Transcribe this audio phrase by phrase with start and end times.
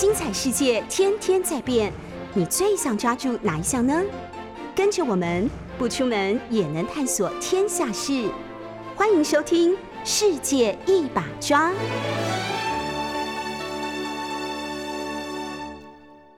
[0.00, 1.92] 精彩世界天天在变，
[2.32, 4.00] 你最想抓住哪一项呢？
[4.72, 8.30] 跟着我们不出门也能探索天下事，
[8.94, 9.72] 欢迎收听
[10.04, 11.72] 《世界一把抓》。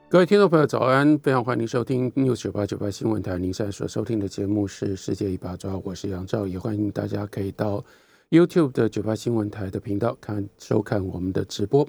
[0.08, 1.18] 各位听众朋友，早安！
[1.18, 3.36] 非常欢迎收听 News 九八九八新闻台。
[3.36, 7.84] 您现在所收听的节目是《世界一把抓》，我是杨照，也欢迎大家可以到
[8.30, 11.86] YouTube 的九八新闻台的频道看收看我们的直播。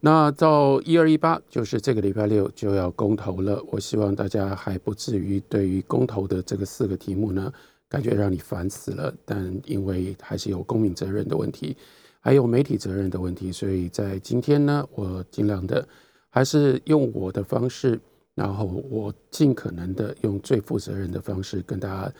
[0.00, 3.60] 那到一二一八，就是这个礼拜六就要公投了。
[3.70, 7.52] 我希望大家还不至于对于公投的这个四个题目呢，
[7.88, 9.12] 感觉让你烦死了。
[9.24, 11.76] 但因为还是有公民责任的问题，
[12.20, 15.86] 还有媒体责任的问题，所以在今天呢，我尽量的
[16.30, 17.98] 还是用我的方式，
[18.36, 22.12] 然后我尽可能的用最负责任的方式跟大家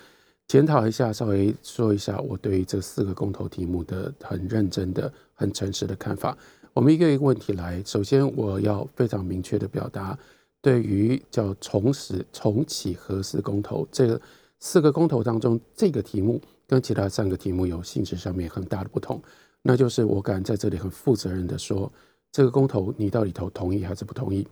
[0.48, 6.37] 检讨一下，稍微说一下我对于这四个公投题目的很认真的、很诚实的看法。
[6.73, 7.83] 我们一个一个问题来。
[7.85, 10.16] 首先，我要非常明确的表达，
[10.61, 14.21] 对于叫重拾、重启核四公投这个
[14.60, 19.21] 四个公投当中，这个题目跟其他三个题目有性质上面很大的不同。
[19.63, 21.91] 那就是我敢在这里很负责任的说，
[22.30, 24.47] 这个公投你到底投同意还是不同意，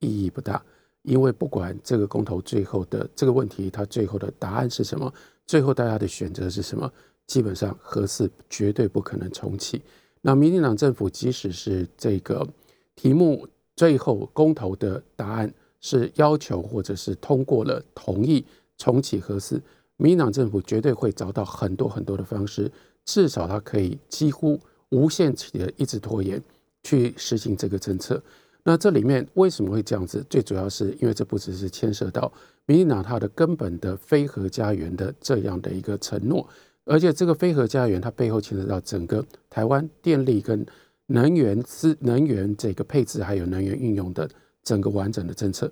[0.00, 0.62] 意义不大。
[1.02, 5.10] 因为不管这个公投最后的这个问题，它最后的答案是什么，
[5.46, 6.92] 最后大家的选择是什么，
[7.26, 9.80] 基本上核四绝对不可能重启。
[10.22, 12.46] 那民进党政府即使是这个
[12.94, 18.44] 题目最后公投的答案是要求或者是通过了同意
[18.76, 19.60] 重启核四，
[19.96, 22.70] 民进党政府绝对会找到很多很多的方式，
[23.04, 26.42] 至少它可以几乎无限期的一直拖延
[26.82, 28.22] 去实行这个政策。
[28.62, 30.22] 那这里面为什么会这样子？
[30.28, 32.30] 最主要是因为这不只是牵涉到
[32.66, 36.46] 民进党它的根本的非核家园的这样的一个承诺。
[36.90, 40.66] 而且这个飞核家园，它背后牵扯到整个台湾电力跟
[41.06, 44.28] 能源资能源这个配置，还有能源运用的
[44.64, 45.70] 整个完整的政策。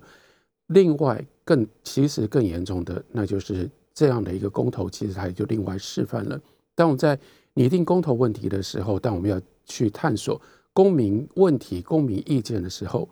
[0.67, 6.39] 另外，更其实更严重的，那就是这样的一个公投，其实它也就另外示范了。
[6.73, 7.19] 当我们在
[7.53, 10.41] 拟定公投问题的时候，当我们要去探索
[10.71, 13.09] 公民问题、公民意见的时候，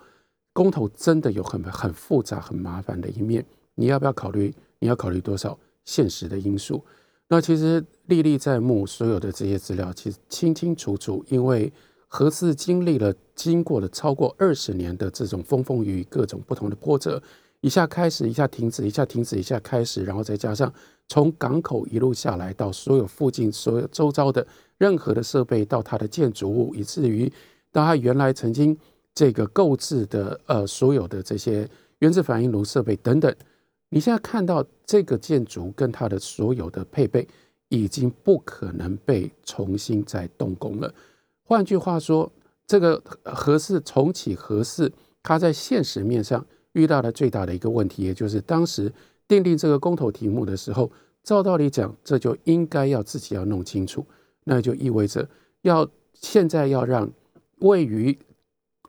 [0.54, 3.46] 公投真的有很很复杂、很麻烦的一面。
[3.76, 4.54] 你要不要考虑？
[4.80, 6.82] 你要考虑多少现实的因素？
[7.28, 11.24] 那其实历历在目，所有的这些资料其实清清楚楚。
[11.30, 11.72] 因为
[12.08, 17.22] 核四经历了经过了超过二十年的这种风风雨雨，各种不同的波折，
[17.62, 20.74] 一下开始，一下停止，一下停止，一下开始，然后再加上
[21.08, 24.46] 从港口一路下来到所有附近所有周遭的
[24.78, 27.32] 任何的设备，到它的建筑物，以至于
[27.72, 28.78] 到它原来曾经
[29.14, 31.70] 这个购置的呃所有的这些
[32.00, 33.36] 原子反应炉设备等等。
[33.90, 37.28] 你现在看到这个建筑跟它的所有的配备，
[37.70, 40.94] 已经不可能被重新再动工了。
[41.44, 42.32] 换句话说，
[42.66, 44.92] 这个核四重启核四，
[45.24, 48.92] 它在现实面上遇到的最大的一个问题，也就是当时
[49.28, 50.92] 定定这个公投题目的时候，
[51.24, 54.06] 照道理讲，这就应该要自己要弄清楚，
[54.44, 55.28] 那就意味着
[55.62, 57.10] 要现在要让
[57.60, 58.18] 位于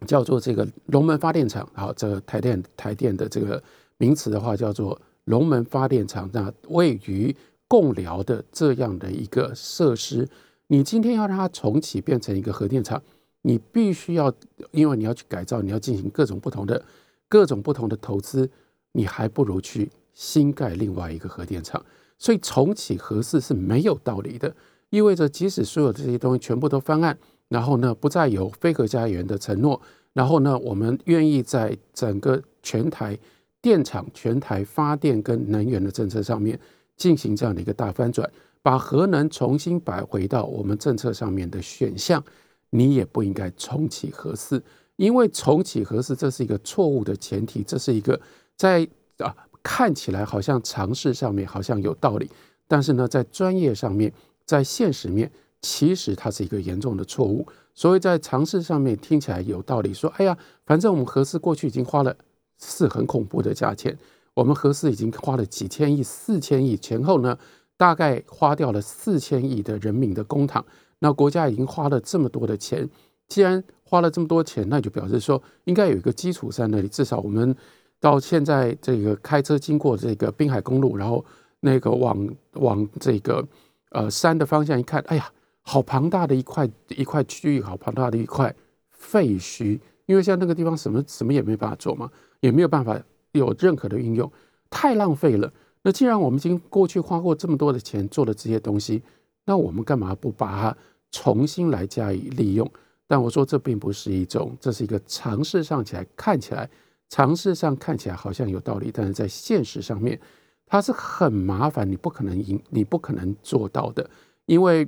[0.07, 3.63] 叫做这个龙门发电厂，好，这个台电台电的这个。
[4.01, 7.35] 名词的话叫做龙门发电厂，那位于
[7.69, 10.27] 共寮的这样的一个设施，
[10.69, 13.01] 你今天要让它重启变成一个核电厂，
[13.43, 14.33] 你必须要，
[14.73, 16.83] 因为你要去改造，你要进行各种不同的、
[17.29, 18.51] 各种不同的投资，
[18.93, 21.85] 你还不如去新盖另外一个核电厂。
[22.19, 24.53] 所以重启核四是没有道理的，
[24.91, 27.17] 意味着即使所有这些东西全部都翻案，
[27.49, 29.81] 然后呢不再有非核家园的承诺，
[30.15, 33.19] 然后呢我们愿意在整个全台。
[33.61, 36.59] 电厂全台发电跟能源的政策上面
[36.99, 42.23] 进行这样的一个大翻转，把核能重新摆回到我们政策上面的选项，
[42.69, 44.63] 你也不应该重启核四，
[44.97, 48.21] 因为重启核四这是一个错误的前提，这是一个
[48.57, 48.87] 在
[49.17, 52.29] 啊看起来好像尝试上面好像有道理，
[52.67, 54.13] 但是呢在专业上面，
[54.45, 55.31] 在现实面
[55.63, 57.47] 其实它是一个严重的错误。
[57.75, 60.37] 所以在尝试上面听起来有道理，说哎呀，
[60.67, 62.15] 反正我们核四过去已经花了。
[62.61, 63.97] 是很恐怖的价钱。
[64.39, 67.37] 我们核四已经花了几千亿、四千亿前后呢，
[67.77, 70.63] 大概花掉了四千亿的人民的公帑。
[71.01, 72.89] 那国家已经花了这么多的钱，
[73.27, 76.87] 既然花了这么多钱，那就表示说应该有一个基础在那里。
[76.87, 77.53] 至少我们
[77.99, 81.25] 到现在这个开车经过这个滨海公路，然后
[81.59, 83.45] 那个往往这个
[83.91, 85.29] 呃山的方向一看，哎呀，
[85.63, 88.55] 好庞大的一块一块区域，好庞大的一块
[88.93, 89.81] 废墟。
[90.07, 92.09] 因为像那个地方什么什么也没办法做嘛。
[92.41, 92.97] 也没有办法
[93.33, 94.31] 有任何的运用，
[94.71, 95.53] 太浪费了。
[95.83, 99.03] 那既然我们已经过去花过这么多的钱做了这些东西，
[99.45, 100.77] 那我们干嘛不把它
[101.11, 102.71] 重新来加以利用？
[103.07, 106.69] 但我说这并不是一种，这是一个尝试上起来看起来，
[107.09, 110.21] 尝试上看起来好像有道理，但是在现实上面，
[110.67, 114.11] 它是很麻烦，你不可能赢，你不可能做到的，
[114.45, 114.87] 因为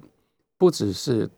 [0.59, 1.31] 不只是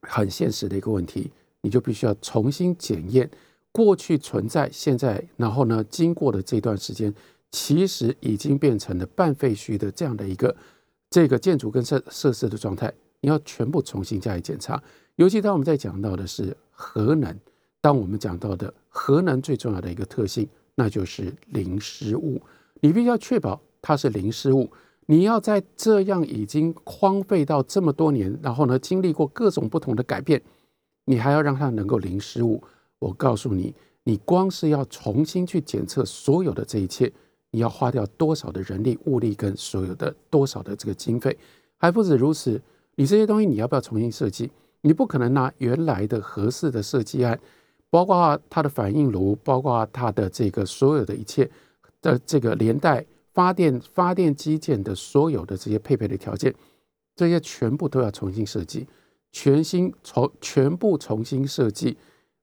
[0.00, 1.30] 很现实的一个问题，
[1.60, 3.30] 你就必须要重新检验
[3.76, 7.12] 过去存在、现在，然后呢，经过的这段时间，
[7.50, 10.56] 其实已经变成了半废墟的这样的一个
[11.10, 12.90] 这个建筑跟设设施的状态，
[13.20, 14.82] 你要全部重新加以检查。
[15.16, 17.38] 尤其当我们在讲到的是核能，
[17.82, 22.40] 当我们讲到的核能最重要的一个特性，那就是零失误。
[22.80, 24.72] 你必须要确保它是零失误。
[25.04, 30.40] 你要在这样已经荒废到这么多年，然后呢，经历过各种不同的改变，
[31.04, 32.64] 你还要让它能够零失误。
[32.98, 37.12] 我告诉你，你光是要重新去检测所有的这一切，
[37.50, 41.36] 你要花掉多少的人力物力跟所有的多少的这个经费？
[41.76, 42.60] 还不止如此，
[42.94, 44.50] 你这些东西你要不要重新设计？
[44.80, 47.38] 你不可能拿原来的合适的设计案，
[47.90, 51.50] 包括它的反应炉，包括它的这个所有的一切
[52.00, 53.04] 的这个连带
[53.34, 56.54] 发电发电机件的所有的这些配备的条件，
[57.14, 58.86] 这些全部都要重新设计，
[59.32, 61.96] 全新重全部重新设计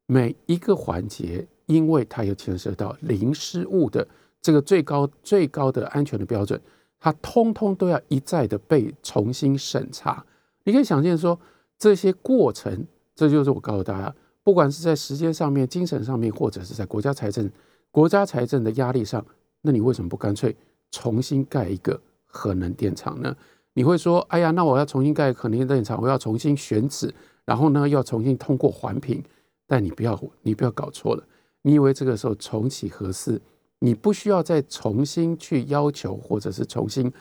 [0.06, 4.08] 每一个环节，因为它有牵涉到零失误的
[4.42, 6.60] 这个最高最高的安全的标准，
[7.00, 10.26] 它通通都要一再的被重新审查。
[10.64, 11.40] 你可以想见说。
[11.80, 17.50] 这些过程，这就是我告诉大家，不管是在时间上面、精神上面，或者是在国家财政、
[17.92, 19.26] 国家财政的压力上，
[19.64, 20.56] 那你为什么不干脆
[20.92, 23.36] 重新盖一个核能电厂呢？
[23.74, 27.14] 你会说，哎呀，那我要重新盖核能电厂，我要重新选址，
[27.44, 29.22] 然后呢，要重新通过环评。
[29.68, 31.24] 但你不要，你不要搞错了。
[31.62, 33.42] 你以为这个时候重启合适，
[33.80, 37.12] 你不需要再重新去要求，或者是重新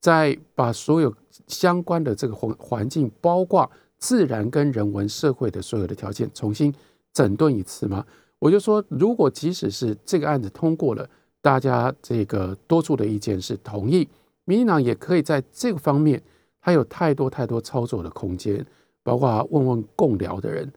[0.00, 1.14] 再把所有
[1.46, 3.70] 相关的这个环环境，包括。
[4.00, 6.72] 自然跟人文社会的所有的条件重新
[7.12, 8.06] 整顿一次吗？
[8.38, 11.04] 我就说，如果即使是这个案子通过了，
[11.42, 14.08] 大家这个多数的意见是同意，
[14.44, 16.22] 民进党也可以在这个方面，
[16.60, 18.64] 还有太多太多操作的空间，
[19.02, 20.72] 包括问问共聊的人，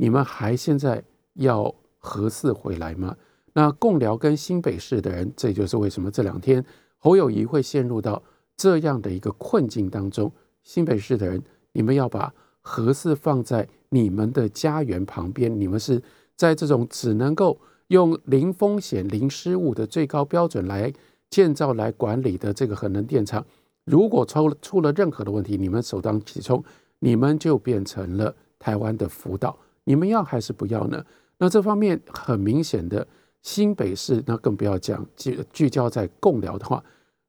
[0.00, 1.04] 你们还现在
[1.34, 3.14] 要核四回来吗？
[3.52, 6.64] 那共聊跟新北市的人，这就是为什么这两天
[6.96, 8.22] 侯友谊会陷入到
[8.56, 10.32] 这样的一个困境当中。
[10.62, 11.42] 新北市的人，
[11.72, 12.32] 你们要把。
[12.62, 16.00] 核四放在你们的家园旁边，你们是
[16.36, 17.58] 在这种只能够
[17.88, 20.92] 用零风险、零失误的最高标准来
[21.30, 23.44] 建造、来管理的这个核能电厂，
[23.86, 26.62] 如果出出了任何的问题，你们首当其冲，
[26.98, 29.58] 你们就变成了台湾的福岛。
[29.84, 31.04] 你们要还是不要呢？
[31.38, 33.06] 那这方面很明显的，
[33.42, 36.82] 新北市那更不要讲，聚聚焦在共寮的话，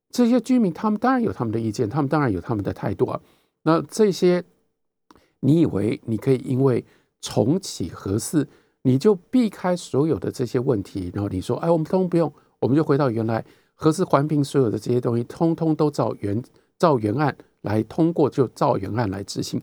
[0.09, 3.19] 这些居民他们当然有他们的意见，他们当然有他们的态度啊。
[3.63, 4.43] 那这些。
[5.43, 6.85] 你以为你可以因为
[7.19, 8.47] 重启核四，
[8.83, 13.43] 你就避开所有的这些问题，然后你说，哎，我们通通不用，我们就回到原来
[13.73, 16.39] 核四环评所有的这些东西，通通都照原
[16.77, 19.59] 照原案来通过，就照原案来执行。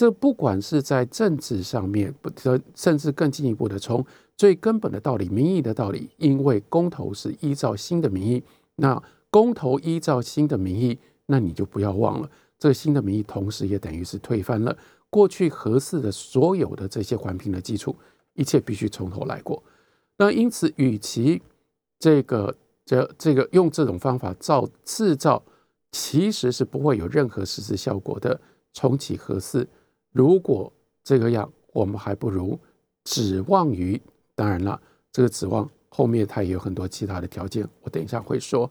[0.00, 2.30] 这不管是在政治上面，不，
[2.74, 4.02] 甚至更进一步的，从
[4.34, 8.42] 最根本的道理、民意的道理，因为公投是依照新的民意，
[8.76, 14.74] 那公投依照新的民意，那你就不要忘了，这新的民意同时也等于是推翻了。
[15.10, 17.94] 过去合适的所有的这些环评的基础，
[18.32, 19.62] 一切必须从头来过。
[20.16, 21.42] 那因此，与其
[21.98, 25.42] 这个这这个用这种方法造制造，
[25.92, 28.40] 其实是不会有任何实质效果的
[28.72, 29.68] 重启核四。
[30.12, 32.58] 如果这个样，我们还不如
[33.04, 34.00] 指望于。
[34.34, 34.80] 当然了，
[35.12, 38.70] 这个指望后面它也有很多其他的条件，我等一下会说。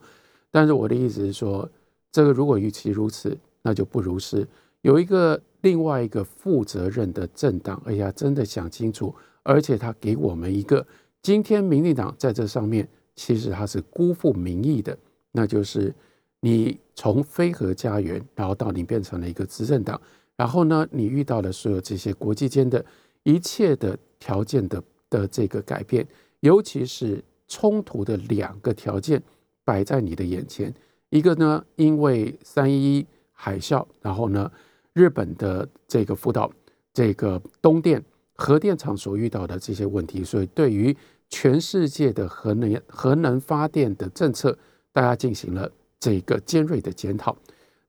[0.50, 1.68] 但是我的意思是说，
[2.10, 4.46] 这个如果与其如此，那就不如是
[4.82, 5.40] 有一个。
[5.62, 10.86] 另外一个负责任的政党，哎呀，真的想清楚，而且他给我们一个，
[11.20, 14.96] 今天民进党在这上面其实他是辜负民意的，
[15.32, 15.94] 那就是
[16.40, 20.00] 你从非核家园，然后到你变成了一个执政党，
[20.40, 22.82] 然后呢，你遇到了所有这些国际间的
[23.24, 26.06] 一切的条件的的这个改变，
[26.40, 29.22] 尤其是冲突的两个条件
[29.66, 30.72] 摆在你的眼前，
[31.10, 34.50] 一个呢，因为三一海啸，然后呢。
[34.92, 36.50] 日本的这个福岛
[36.92, 38.04] 这个东电
[38.34, 40.94] 核电厂所遇到的这些问题，所以对于
[41.28, 44.58] 全世界的核能核能发电的政策，
[44.92, 45.70] 大家进行了
[46.00, 47.36] 这个尖锐的检讨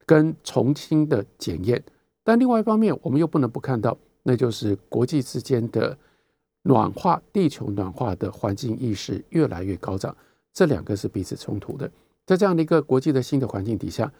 [0.06, 1.84] 跟重新的检验。
[2.24, 5.98] 但另外一方面，我们又不能不看到，那就是国际之间的
[6.64, 10.16] 暖化、地球暖化的环境意识越来越高涨，
[10.54, 11.90] 这两个是彼此冲突的。
[12.26, 14.12] 在这样的一个国际的新的环境底下，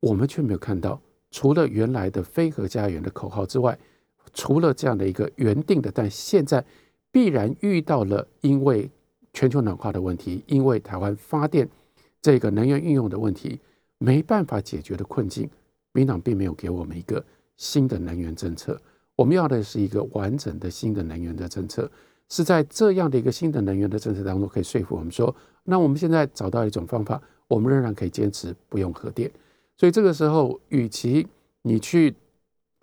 [0.00, 1.00] 我们却没有看到。
[1.30, 3.76] 除了原来的“非核家园”的口号之外，
[4.32, 6.64] 除了这样的一个原定的，但现在
[7.10, 8.88] 必然遇到了因为
[9.32, 11.68] 全球暖化的问题，因为台湾发电
[12.22, 13.58] 这个能源运用的问题
[13.98, 15.50] 没办法解决的困境，
[15.96, 17.24] 民党并没有给我们一个
[17.56, 18.78] 新的能源政策。
[19.16, 21.90] 我们要的是一个完整的新的能源的政策，
[22.28, 25.34] 是在这样的一个新的能源的政策当中，可以说服我们说，
[25.64, 29.30] 那我们现在找到一种方法，我们仍然可以坚持不用核电。
[29.78, 31.26] 所以这个时候，与其
[31.62, 32.14] 你去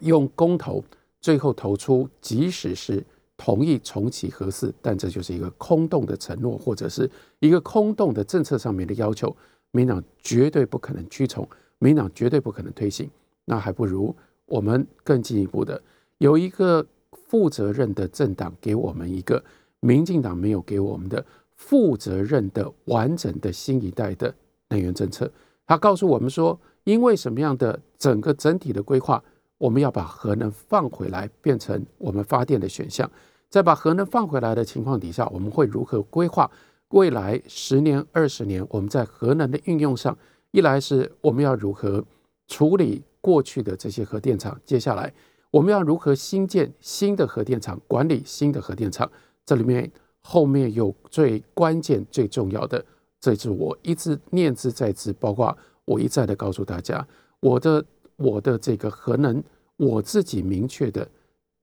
[0.01, 0.83] 用公投，
[1.21, 3.05] 最后投出即使是
[3.37, 7.07] 同意重启核四，但这就是一个空洞的承诺，或者是
[7.39, 9.35] 一个空洞的政策上面的要求，
[9.71, 11.47] 民党绝对不可能屈从，
[11.83, 13.09] 民党绝对不可能推行。
[13.43, 15.81] 那还不如我们更进一步的。
[16.17, 19.43] 有一个负责任的政党给我们一个
[19.81, 21.25] 民进党没有给我们的
[21.55, 24.33] 负责任的完整的新一代的
[24.69, 25.29] 能源政策。
[25.67, 29.21] 他告诉我们说，因为什么样的整个整体的规划，
[29.57, 33.09] 我们要把核能放回来，变成我们发电的选项。
[33.49, 36.49] 在把核能放回来的情况底下，我们会如何规划
[36.89, 38.65] 未来十年、二十年？
[38.69, 40.17] 我们在核能的运用上，
[40.53, 42.03] 一来是我们要如何
[42.47, 45.11] 处理过去的这些核电厂，接下来。
[45.49, 49.11] 我们要如何新建新的核电厂，管理新的核电厂？
[49.45, 49.91] 这里面
[50.21, 52.83] 后面有最关键、最重要的，
[53.19, 55.55] 这是我一直念之在之，包括
[55.85, 57.05] 我一再的告诉大家，
[57.39, 57.83] 我的
[58.15, 59.43] 我的这个核能，
[59.77, 61.07] 我自己明确的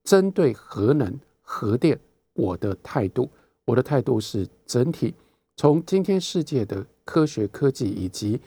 [0.03, 1.97] 针对核能、核电，
[2.33, 3.29] 我的态度，
[3.63, 5.13] 我的态度是整体
[5.55, 8.39] 从今天世界的科学科技以及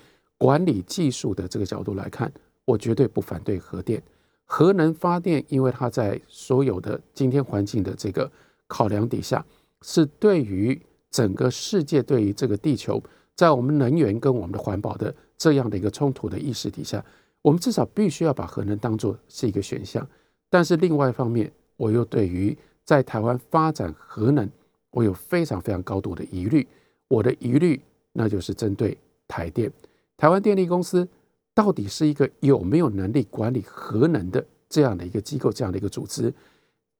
[0.44, 2.30] 管理技术的这个角度来看，
[2.66, 4.02] 我绝对不反对核电。
[4.44, 8.30] 核能发电，因为它在所有的今天环境的这个
[8.66, 9.42] 考量底下，
[9.80, 10.78] 是对于
[11.10, 13.02] 整个世界、对于这个地球，
[13.34, 17.02] 在我们能源跟我们的环保的这样的一个冲突的意识底下，
[17.40, 20.06] 我们至少必须要把核能当做是一个选项。
[20.50, 24.46] 但是另外一方面，我又对于在台湾发展核能，
[24.90, 26.68] 我有非常非常高度的疑虑。
[27.08, 27.80] 我的疑虑，
[28.12, 28.94] 那就是针对
[29.26, 29.72] 台电、
[30.16, 31.08] 台湾电力公司。
[31.56, 36.34] 到底是一个有没有能力管理核能的这样的一个机构，这样的一个组织？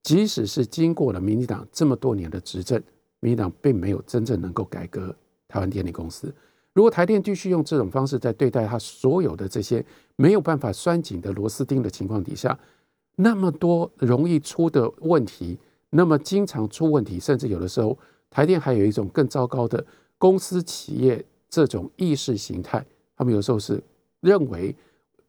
[0.05, 2.81] 即使是经过了民进党这么多年的执政，
[3.19, 5.13] 民进党并没有真正能够改革
[5.49, 6.33] 台湾电力公司。
[6.73, 12.57] 如果台电继续用这种方式在对待他所有的这些没有办法拴紧的螺丝钉的情况底下，
[13.17, 15.59] 那么多容易出的问题，
[15.91, 17.99] 那么经常出问题，甚至有的时候
[18.31, 19.85] 台电还有一种更糟糕的
[20.17, 23.83] 公司企业这种意识形态，他们有时候是。
[24.21, 24.75] 认为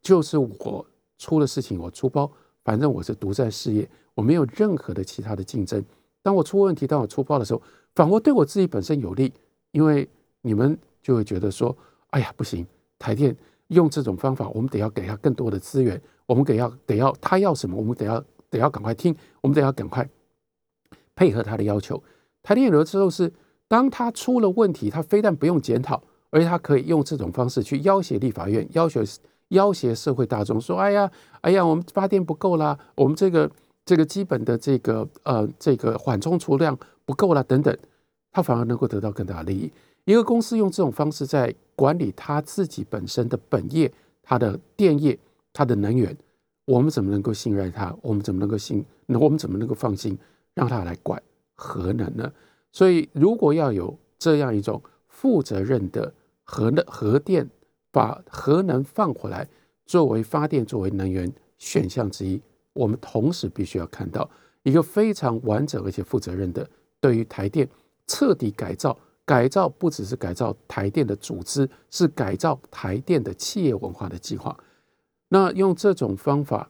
[0.01, 0.87] 就是我
[1.17, 2.31] 出了事情，我出包，
[2.63, 5.83] 反正我是独占事业，我没有任何的其他的竞争。
[6.23, 7.61] 当我出问题，当我出包的时候，
[7.93, 9.33] 反而对我自己本身有利，
[9.71, 10.07] 因为
[10.39, 11.77] 你们就会觉得说
[12.11, 12.65] ：“哎呀，不行，
[12.97, 13.35] 台电
[13.67, 20.09] 用这种方法，我们得要给他更多的资源，我们得要得要他要什么，我们得要得要赶快听，我们得要赶快
[21.13, 22.01] 配合他的要求。”
[22.41, 23.33] 台电有的时候是，
[23.67, 26.01] 当他出了问题，他非但不用检讨。
[26.29, 29.01] 而且他可以用这种方式去要挟立法院，要求
[29.49, 31.09] 要挟社会大众，说：“哎呀，
[31.41, 33.49] 哎呀，我们发电不够啦，我们这个
[33.85, 37.75] 这个基本的这个呃这个缓冲储量不够啦，等等。”
[38.31, 39.71] 他反而能够得到更大的利益。
[40.03, 43.91] 一个公司用这种方式在管理他自己本身的本业，
[44.21, 45.17] 他的电业，
[45.53, 46.15] 他的能源，
[46.65, 47.95] 我们怎么能够信任他？
[48.01, 48.83] 我们怎么能够信？
[49.07, 50.17] 我们怎么能够放心
[50.53, 51.21] 让他来管
[51.55, 52.29] 核能呢？
[52.71, 54.81] 所以，如果要有这样一种
[55.15, 56.13] 负责任的。
[56.47, 57.49] 核能核电
[57.89, 59.49] 把核能放回来
[59.87, 62.39] 作为发电作为能源选项之一，
[62.73, 64.29] 我们同时必须要看到
[64.61, 66.69] 一个非常完整而且负责任的
[66.99, 67.67] 对于台电
[68.05, 68.95] 彻底改造，
[69.25, 74.55] 改造不只是改造台电的组织，是改造台电的企业文化的计划。
[75.27, 76.69] 那用这种方法，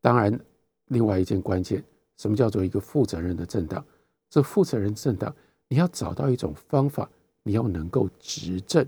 [0.00, 0.38] 当然
[0.86, 1.82] 另外一件关键，
[2.18, 3.84] 什么叫做一个负责任的政党？
[4.30, 5.34] 这负责任政党，
[5.66, 7.10] 你要找到一种方法。
[7.44, 8.86] 你要能够执政，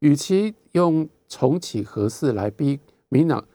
[0.00, 3.46] 与其用重启核四来逼民党，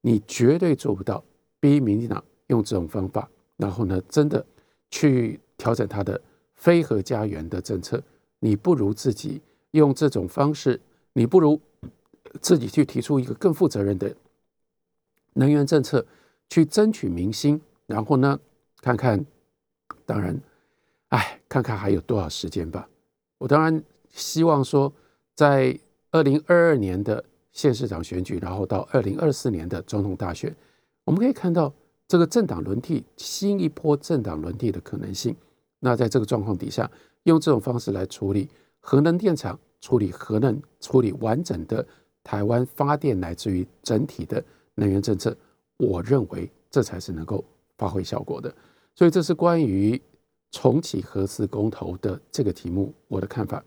[0.00, 1.22] 你绝对做不到
[1.60, 4.44] 逼民进党用这种方法，然后呢，真的
[4.90, 6.20] 去调整他的
[6.54, 8.02] 非核家园的政策。
[8.40, 9.40] 你不如自己
[9.70, 10.80] 用这种方式，
[11.12, 11.60] 你不如
[12.40, 14.12] 自己去提出一个更负责任的
[15.34, 16.04] 能源政策，
[16.48, 17.60] 去争取民心。
[17.86, 18.40] 然后呢，
[18.80, 19.24] 看看，
[20.04, 20.40] 当然，
[21.10, 22.88] 哎，看看还有多少时间吧。
[23.38, 23.80] 我当然。
[24.12, 24.92] 希望说，
[25.34, 25.78] 在
[26.10, 30.54] 二零二二年的县市长选举，然后到二零二四年的总统大选，
[31.04, 31.72] 我们可以看到
[32.06, 35.34] 这个政党轮替，新一波政党轮替的可能性。
[35.80, 36.90] 那在这个状况底下，
[37.24, 38.48] 用这种方式来处理
[38.80, 41.84] 核能电厂，处理核能，处理完整的
[42.22, 45.36] 台湾发电，乃至于整体的能源政策，
[45.78, 47.44] 我认为这才是能够
[47.78, 48.54] 发挥效果的。
[48.94, 50.00] 所以这是关于
[50.50, 53.64] 重启核四公投的这个题目，我的看法。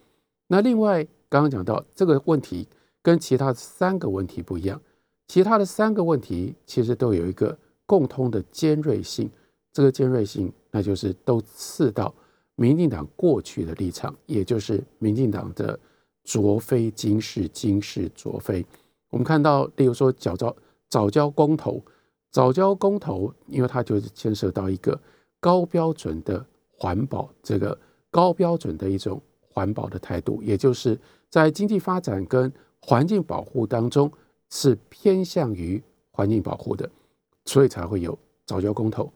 [0.48, 2.68] 那另外刚刚讲到这个问题
[3.02, 4.82] 跟其他三个问题不一样，
[5.28, 9.30] 其他的三个问题其实都有一个共通的尖锐性，
[9.74, 12.14] 这个尖锐性那就是都刺到
[12.56, 15.80] 民进党过去的立场，也就是民进党的
[16.24, 18.66] 卓非今世，今世卓非。
[19.10, 20.56] 我们看到，例如说早教
[20.90, 21.84] 早教公投，
[22.32, 25.00] 早教公投，因为它就是牵涉到一个。
[25.42, 27.78] 高标准的环保，这个
[28.10, 29.22] 高标准的一种
[29.56, 34.12] 环保的态度，也就是在经济发展跟环境保护当中
[34.50, 35.82] 是偏向于
[36.12, 36.90] 环境保护的，
[37.46, 39.10] 所以才会有早教公投。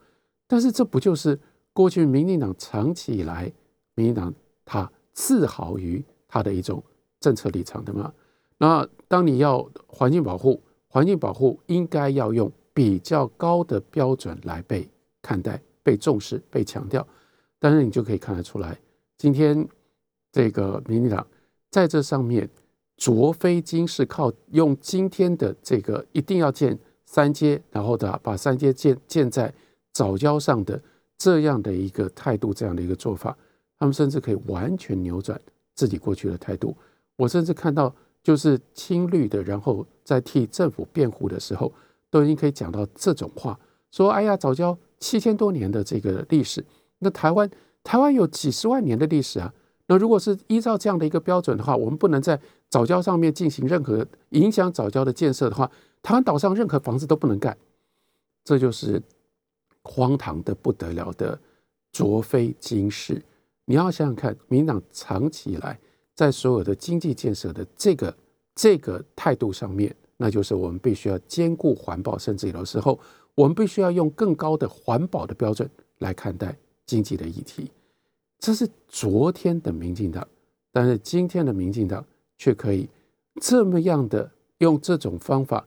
[0.48, 1.38] 但是这不就是
[1.74, 3.52] 过去民进党长期以来，
[3.96, 6.82] 民进党他自豪于他的一种
[7.20, 8.14] 政策立场的吗？
[8.58, 14.90] 那当你要环境保护，环境保护应该要用比较高的标准来被
[15.22, 15.62] 看待。
[15.82, 17.08] 被重视、被强调，
[17.58, 18.78] 但是你就可以看得出来，
[19.18, 19.68] 今天
[20.32, 21.26] 这个民进党
[21.70, 22.50] 在这上面
[22.98, 29.54] 卓非金是靠用今天的这个一定要建三阶，然后的把三阶建建在
[29.92, 30.82] 早教上的
[31.18, 33.36] 这样的一个态度，这样的一个做法，
[33.78, 35.40] 他们甚至可以完全扭转
[35.76, 36.76] 自己过去的态度。
[37.16, 41.74] 我甚至看到，就是亲绿的，然后在替政府辩护的时候，
[42.10, 43.60] 都已经可以讲到这种话，
[43.92, 46.62] 说：“哎呀，早教。”七千多年的这个历史，
[46.98, 47.50] 那台湾
[47.86, 49.54] 台湾有几十万年的历史啊。
[49.90, 55.70] 那如果是依照这样的一个标准的话，我们不能在早教上面进行任何影响早教的建设的话，
[56.02, 57.58] 台湾岛上任何房子都不能盖。
[58.46, 59.02] 这就是
[59.82, 61.38] 荒唐的不得了的
[61.92, 63.22] 卓非经世。
[63.66, 65.78] 你要想想看，民党长期以来
[66.16, 68.16] 在所有的经济建设的这个
[68.54, 72.98] 这个态度上面，那就是我们必须要兼顾环保，甚至有的时候。
[73.36, 75.70] 我们必须要用更高的环保的标准
[76.00, 76.54] 来看待
[76.86, 77.72] 经济的议题，
[78.40, 80.28] 这是昨天的民进党，
[80.72, 82.04] 但是今天的民进党
[82.38, 82.90] 却可以
[83.42, 85.66] 这么样的用这种方法，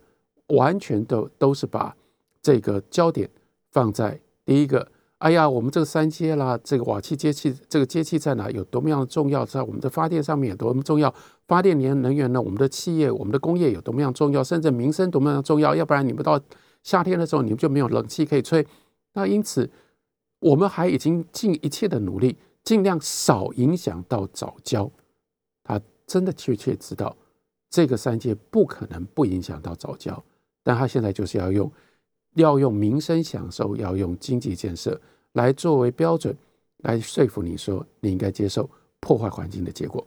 [0.49, 1.95] 完全都都是把
[2.41, 3.29] 这个焦点
[3.71, 11.15] 放在第一个，哎呀，我们这个三阶啦，这个瓦气接气，这个接气在哪有多么样的重要，在我们的发电上面有多么重要，
[11.47, 16.41] 发电年能源呢，我们的企业、我们的工业有多么样重要，甚至民生多么样重要，要不然你们到。
[16.85, 18.67] 夏天的时候，你们就没有冷气可以吹。
[19.13, 19.71] 那因此，
[20.41, 24.91] 我们还已经尽一切的努力，尽量少影响到早教。
[25.65, 27.17] 他真的确切知道，
[27.71, 30.23] 这个三界不可能不影响到早教。
[30.63, 31.71] 但他现在就是要用，
[32.35, 35.01] 要用民生享受，要用经济建设
[35.33, 36.37] 来作为标准，
[36.79, 38.69] 来说服你说你应该接受
[39.01, 40.07] 破坏环境的结果。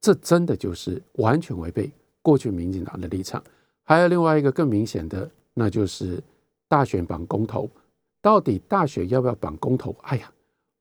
[0.00, 1.90] 这真的就是完全违背
[2.22, 3.42] 过去民进党的立场。
[3.84, 5.30] 还有另外一个更明显的。
[5.56, 6.20] 那就是
[6.66, 7.70] 大选绑公投，
[8.20, 9.94] 到底大选要不要绑公投？
[10.02, 10.32] 哎呀，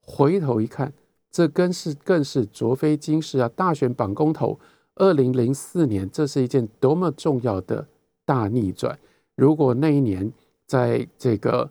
[0.02, 0.92] 回头一看，
[1.34, 3.50] 这更是更是卓非今世啊！
[3.56, 4.60] 大选绑公投，
[4.96, 7.88] 二零零四年，这是一件多么重要的
[8.24, 8.98] 大逆转！
[9.36, 10.32] 如果那一年
[10.68, 11.68] 在这个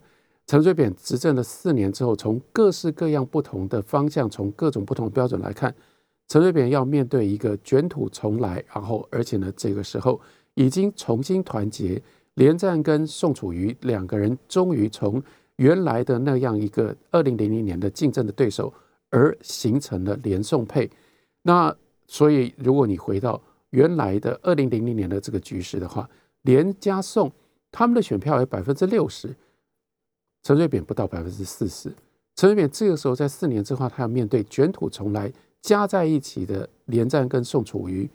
[0.48, 5.72] 陈水扁执政的四年之后，从各式各样不同的方向，从各种不同的标准来看，
[6.26, 10.20] 陈水扁要面对一个卷土重来，然后而且呢，这个时候
[10.54, 12.02] 已经重新团结。
[12.34, 15.22] 连战跟宋楚瑜两个人终于从
[15.56, 18.72] 原来的那样一个二零零零年的竞争的对手，
[19.12, 20.90] 而形成了连宋配。
[21.42, 21.72] 那
[22.08, 26.10] 所以，如果你回到原来的二零零零年的这个局势的话，
[26.42, 27.30] 连加宋
[27.70, 29.32] 他们的选票有百分之六十，
[30.42, 31.94] 陈水扁不到百分之四十。
[32.34, 38.10] 陈水扁这个时候在四年之后，他要面对卷土重来加在一起的连战跟宋楚瑜，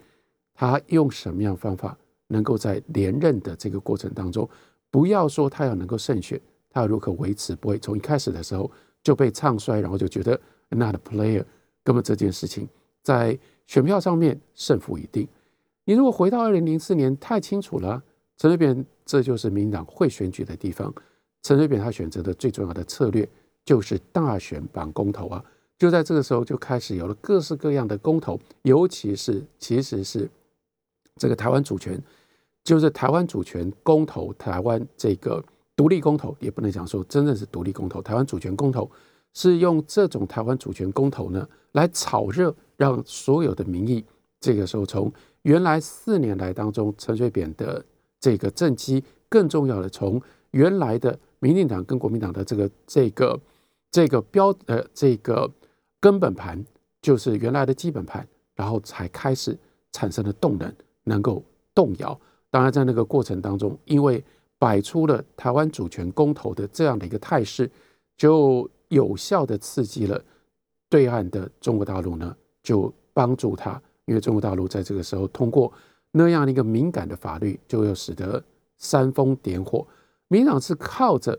[0.53, 1.97] 他用什么样方法？
[2.29, 4.49] 能够在连任的这个过程当中，
[4.91, 6.38] 不要说他要能够胜选，
[6.69, 8.69] 他要如何维持不会从一开始的时候
[9.01, 10.38] 就被唱衰，然后就觉得
[10.69, 11.43] another player，
[11.84, 12.67] 根本这件事情
[13.01, 15.27] 在选票上面胜负已定。
[15.86, 18.01] 你如果回到二零零四年，太清楚了，
[18.38, 20.93] 陈水扁这就是民党会选举的地方。
[21.43, 23.27] 陈水扁他选择的最重要的策略
[23.63, 25.43] 就是大选绑公投啊，
[25.77, 30.30] 就在这个时候就开始有了各式各样的公投，尤其是其实是
[31.15, 32.01] 这个台湾主权。
[32.63, 35.41] 就是台湾主权公投，台湾这个
[35.73, 38.01] 独立公投也不能讲说真正是独立公投。
[38.01, 38.91] 台湾主权公投
[39.38, 44.04] 是用这种台湾主权公投呢来炒热，让所有的民意
[44.39, 47.86] 这个时候从原来四年来当中陈水扁的
[48.19, 50.19] 这个政绩，更重要的从
[50.52, 53.39] 原来的民进党跟国民党的这个这个
[53.91, 55.47] 这个标呃这个
[56.00, 56.65] 根本盘，
[57.00, 59.56] 就是原来的基本盘，然后才开始
[59.91, 60.73] 产生了动能，
[61.04, 61.43] 能够
[61.76, 62.19] 动摇。
[62.50, 64.23] 当然，在那个过程当中，因为
[64.58, 67.69] 摆出了台湾主权公投的这样的一个态势，
[68.17, 70.23] 就有效的刺激了
[70.89, 75.71] 对岸的中国大陆呢，就帮助他，因为中国大陆在这个时候通过
[76.12, 78.43] 那样的一个敏感的法律，就又使得
[78.78, 79.86] 煽风点火。
[80.30, 81.38] 民党是靠着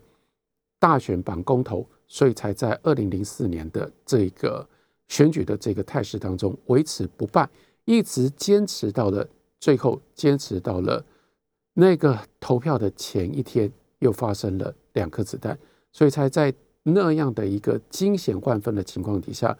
[0.79, 4.67] 大选绑公投，所以才在二零零四年的这个
[5.09, 7.49] 选举的这个态势当中维持不败，
[7.85, 9.27] 一直坚持到了
[9.59, 11.05] 最后，坚持到了
[11.75, 15.59] 那个投票的前一天，又发生了两颗子弹，
[15.93, 16.53] 所以才在
[16.92, 19.57] 那样的一个惊险万分的情况底下，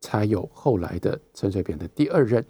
[0.00, 2.44] 才有后来的陈水扁的第二任。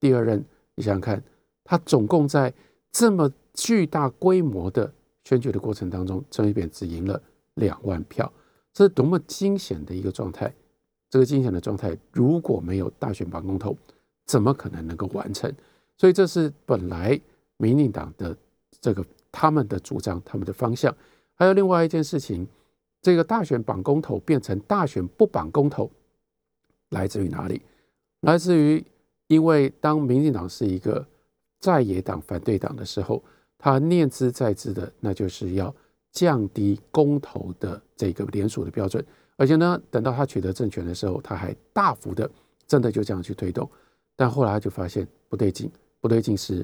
[0.00, 0.44] 第二任，
[0.74, 1.22] 你想想看，
[1.62, 2.52] 他总共在
[2.92, 4.92] 这么巨大规模的
[5.24, 7.20] 选举的过程当中，陈水扁只赢了
[7.54, 8.30] 两万票，
[8.72, 10.52] 这是多么惊险的一个状态！
[11.10, 13.76] 这个惊险的状态，如果没有大选绑公投，
[14.26, 15.52] 怎么可能能够完成？
[15.96, 17.18] 所以这是本来
[17.56, 18.36] 民进党的
[18.80, 20.94] 这个他们的主张，他们的方向。
[21.34, 22.46] 还有另外一件事情，
[23.04, 25.88] 这个大选绑公投变成大选不绑公投，
[26.88, 27.60] 来自于哪里？
[28.20, 28.84] 来自于
[29.26, 31.06] 因为当民进党是一个
[31.60, 33.22] 在野党、反对党的时候。
[33.56, 35.74] 他念兹在兹的，那就是要
[36.12, 39.02] 降低公投的这个联署的标准，
[39.36, 42.30] 而且呢，等到他取得政权的时候，他还大幅的
[42.66, 43.66] 真的就这样去推动，
[44.16, 46.62] 但后来他就发现不对劲，不对劲是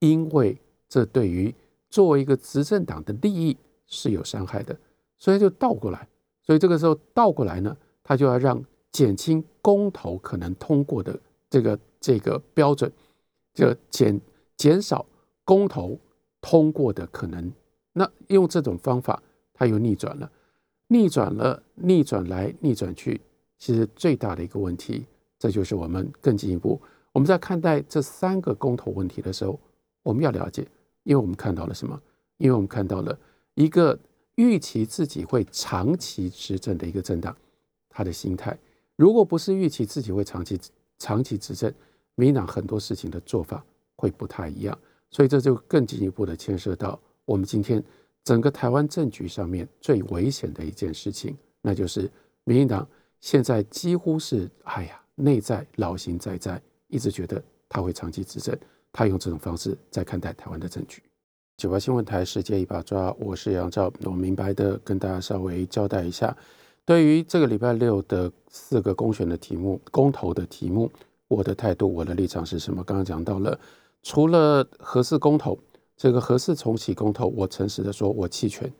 [0.00, 1.54] 因为这对于
[1.88, 4.76] 作为一个执政党的利益是有伤害的，
[5.20, 6.08] 所以就倒过来，
[6.42, 11.16] 所以这个时候倒过来呢，他就要让减轻公投可能通过的
[11.48, 12.90] 这个这个标准，
[13.54, 14.20] 就减
[14.56, 15.06] 减少
[15.44, 15.96] 公投。
[16.42, 17.52] 通过的可能，
[17.92, 20.32] 那用这种方法，它又逆转了，
[20.86, 23.20] 逆转了，逆转来逆转去，
[23.58, 25.04] 其实最大的一个问题，
[25.38, 26.80] 这就是我们更进一步，
[27.12, 29.60] 我们在看待这三个公投问题的时候，
[30.02, 30.66] 我们要了解，
[31.02, 32.00] 因为我们看到了什么？
[32.38, 33.14] 因为我们看到了
[33.52, 33.98] 一个
[34.40, 37.36] 预期自己会长期执政的一个政党，
[37.90, 38.58] 他的心态，
[38.96, 40.58] 如果不是预期自己会长期
[40.98, 41.70] 长期执政，
[42.14, 43.62] 民党很多事情的做法
[43.96, 44.78] 会不太一样。
[45.10, 47.82] 所以这就更进一步的牵涉到我们今天
[48.24, 52.10] 整个台湾政局上面最危险的一件事情，那就是
[52.44, 52.88] 民进党
[53.20, 58.58] 现在几乎是哎呀内在老心在在，一直觉得他会长期执政，
[58.90, 61.02] 他用这种方式在看待台湾的政局。
[61.60, 66.34] 九八新闻台世界一把抓，我是杨照，我明白的跟大家稍微交代一下，
[66.86, 70.90] 对于这个礼拜六的四个公选的题目、公投的题目，
[71.28, 72.82] 我的态度、我的立场是什么？
[72.82, 73.60] 刚刚讲到了。
[74.02, 75.58] 除了合适公投，
[75.98, 78.72] 这个合适重启公投，我诚实的说，我弃权，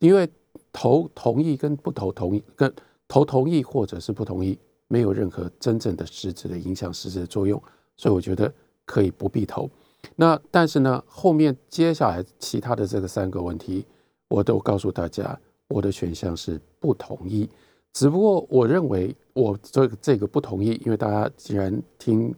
[0.00, 0.28] 因为
[0.72, 2.74] 投同意跟不投同意，跟
[3.06, 7.62] 投同意或者是不同意，没有任何真正的实质的影响、实质的作用，
[7.96, 8.52] 所以我觉得
[8.84, 9.70] 可以不必投。
[10.16, 13.84] 那但是呢，后面接下来其他的这个三个问题，
[14.28, 15.38] 我都告诉大家，
[15.68, 17.48] 我的选项是不同意。
[17.92, 22.34] 只不过我认为我这这个不同意，因为大家既然听。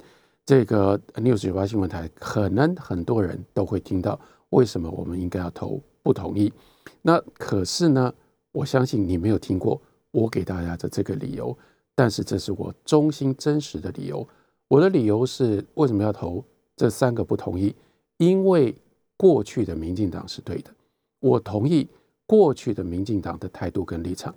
[0.49, 4.17] 这个 News 九八新闻台，可能很多人都会听到，
[4.51, 6.53] 为什么我们应该要投不同意？
[7.03, 8.15] 那可是呢，
[8.53, 11.59] 我相信你没有听过我给大家的这个理由，
[11.97, 14.25] 但是这是我衷心真实的理由。
[14.69, 16.45] 我的理由是为什么要投
[16.77, 17.75] 这三个不同意？
[18.19, 18.75] 因为
[19.17, 20.71] 过去的民进党是对的，
[21.21, 21.89] 我同意
[22.27, 24.35] 过去的民进党的态度跟立场。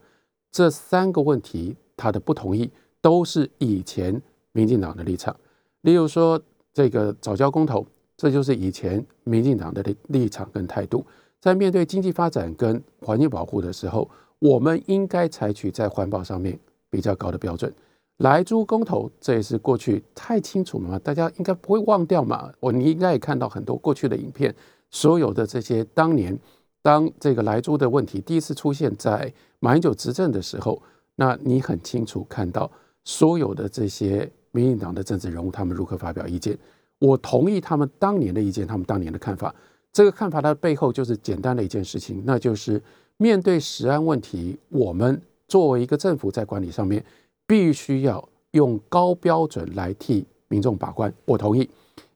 [0.52, 2.72] 这三个问题，他的不同意
[3.02, 4.22] 都是以前
[4.54, 5.36] 民进党的立场。
[5.82, 6.42] 例如说，
[6.74, 7.86] 这个早教公投，
[8.18, 11.06] 这就是以前民进党的立立场跟态度。
[11.40, 17.74] 在面对经济发展跟环境保护的时候，我们应该采取在环保上面比较高的标准。
[18.20, 22.50] 来租公投，这也是过去太清楚了嘛，大家应该不会忘掉嘛。
[22.62, 24.56] 我你应该也看到很多过去的影片，
[24.90, 26.38] 所有的这些当年
[26.82, 30.82] 当这个来租的问题第一次出现在马英九执政的时候，
[31.16, 32.72] 那你很清楚看到
[33.04, 34.32] 所有的这些。
[34.52, 36.58] 民进党的政治人物，他们如何发表意见？
[36.98, 39.54] 我同意他们当年的意见，他们当年的看法。
[39.94, 42.82] 这个看法的背后就是简单的一件事情，那就是
[43.18, 47.06] 面对食安问题，我们作为一个政府在管理上面，
[47.50, 51.12] 必须要用高标准来替民众把关。
[51.26, 51.68] 我同意，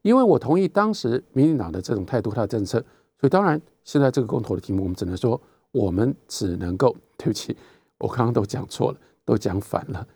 [0.03, 2.79] 因为我同意当时民进党的这种态度，他的政策。
[3.19, 5.41] 所以当然，现在这个公投的题目，我们只能说，
[5.71, 7.57] 我们只能够对不起，
[7.97, 10.07] 我刚刚都讲错了，都讲反了，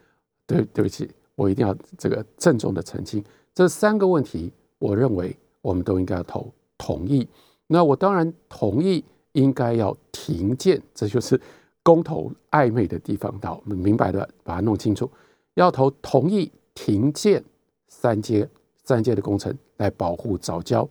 [0.45, 1.09] 对对不起。
[1.33, 3.23] 我一定要这个郑重的澄清，
[3.55, 7.27] 这三个问题，我认为我们都应该要投同意。
[7.65, 11.41] 那我当然同意应该要停建，这就是
[11.87, 15.09] 公投暧昧的地方，到我们明白的把它弄清楚。
[15.53, 17.41] 要投同意停建
[17.87, 18.45] 三阶
[18.83, 20.85] 三阶的工程来保护早教，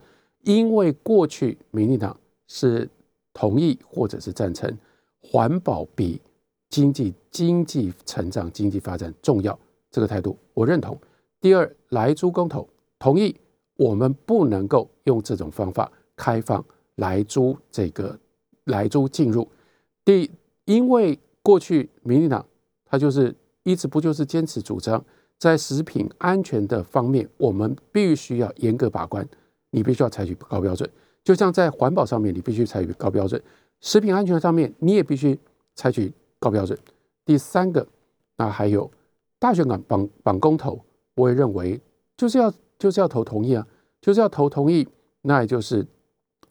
[0.45, 2.89] 因为过去民进党是
[3.35, 4.75] 同意或者是赞成
[5.21, 6.19] 环保比
[6.71, 9.59] 经济经济成长、经济发展重要，
[9.91, 10.99] 这个态度我认同。
[11.43, 12.67] 第二，来租公投
[12.99, 13.37] 同意，
[13.77, 18.19] 我们不能够用这种方法开放来租这个
[18.65, 19.47] 来租进入。
[20.07, 20.31] 第，
[20.67, 22.45] 因为过去民进党
[22.85, 25.03] 他就是一直不就是坚持主张，
[25.39, 29.27] 在食品安全的方面，我们必须要严格把关，
[29.71, 30.89] 你必须要采取高标准。
[31.25, 33.41] 就像在环保上面，你必须采取高标准；
[33.81, 35.37] 食品安全上面，你也必须
[35.75, 36.79] 采取高标准。
[37.25, 37.85] 第三个，
[38.37, 38.89] 那还有
[39.39, 40.81] 大选港绑绑公投。
[41.17, 41.81] 我也认为，
[42.17, 43.67] 就是要就是要投同意啊，
[44.01, 44.87] 就是要投同意。
[45.23, 45.85] 那也就是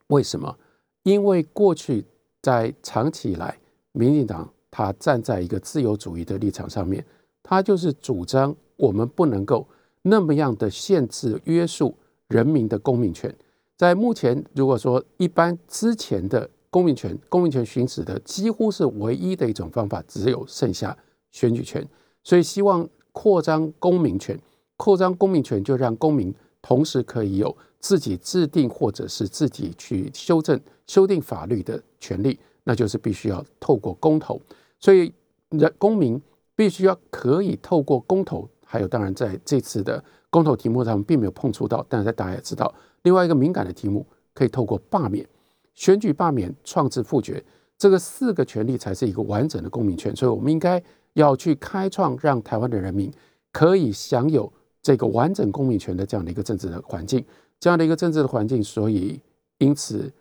[0.07, 0.57] 为什么？
[1.03, 2.05] 因为过去
[2.41, 3.57] 在长期以来，
[3.95, 7.03] 民进党他站在一个自由主义的立场上面，
[7.41, 9.67] 他就是主张我们不能够
[10.01, 11.95] 那么样的限制约束
[12.27, 13.33] 人民的公民权。
[13.77, 20.97] 在目前，如果说一般之前的公民权、公民权行使的几乎是唯一的一种方法，只有剩下
[21.31, 21.85] 选举权，
[22.23, 24.37] 所以希望扩张公民权。
[24.77, 34.41] 扩张公民权，就让公民同时可以有自己制定或者是自己去修正、修订法律的权利，那就是必须要透过公投。
[34.77, 35.13] 所以，
[35.51, 36.21] 人公民
[36.53, 38.49] 必须要可以透过公投。
[38.65, 45.25] 还有，当然在这次的公投题目上并没有碰触到，但是大家也知道，另外一个敏感的题目可以透过罢免、
[45.73, 47.41] 选举罢免、创制复决
[47.77, 50.13] 这个四个权利才是一个完整的公民权。
[50.13, 53.09] 所以，我们应该要去开创，让台湾的人民
[53.53, 54.51] 可以享有。
[54.81, 57.25] 这个完整公民权的这样的一个政治的环境，
[57.59, 59.19] 这样的一个政治的环境，所以
[59.57, 60.13] 因此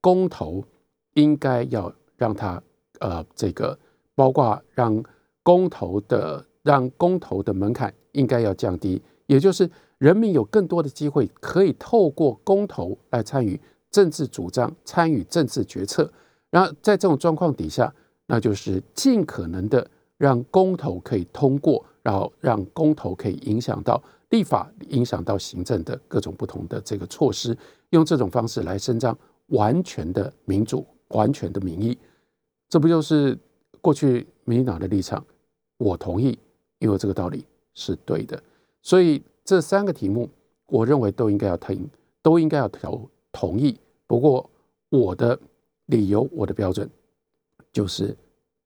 [0.00, 0.62] 公投
[1.14, 2.62] 应该要让它
[3.00, 3.78] 呃，这个
[4.14, 5.02] 包括让
[5.42, 16.10] 公投的让公投的门槛应该要降低，也就是人民有更多的机会可以透过公投来参与政治主张、参与政治决策。
[16.50, 17.92] 然后在这种状况底下，
[18.26, 21.84] 那就是尽可能的让公投可以通过。
[22.04, 27.56] 然后让公投可以影响到立法，影响到行政的各种不同的这个措施，
[27.90, 29.16] 用这种方式来伸张
[29.50, 31.96] 完全的民主、完全的民意，
[32.68, 33.38] 这不就是
[33.80, 35.24] 过去民进党的立场？
[35.78, 36.38] 我同意，
[36.78, 38.42] 因为这个道理是对的。
[38.82, 40.28] 所以这三个题目，
[40.66, 41.88] 我认为都应该要听，
[42.20, 43.78] 都应该要投同意。
[44.06, 44.48] 不过
[44.90, 45.38] 我的
[45.86, 46.88] 理由、我的标准，
[47.72, 48.16] 就是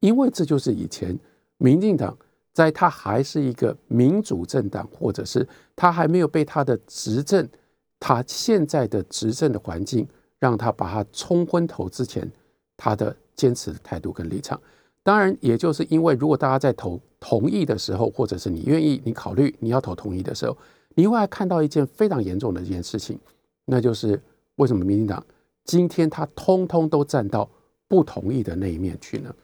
[0.00, 1.18] 因为这就是以前
[1.58, 2.16] 民进党。
[2.52, 7.46] 在他还是一个民主政党，或者是他还没有被他的执政，
[8.00, 10.08] 他现在的执政的环境
[10.46, 12.30] 让他把他冲昏头之前，
[12.76, 14.60] 他的坚持的态度跟立场，
[15.02, 20.56] 当然也就是因为如果大家在投同意的时候，或者是你愿意你考虑你要投同意的时候，
[20.94, 23.18] 你会看到一件非常严重的一件事情，
[23.64, 24.22] 那就是
[24.56, 25.24] 为什么民进党
[25.64, 27.50] 今天他通通都站到
[27.88, 29.34] 不同意的那一面去呢？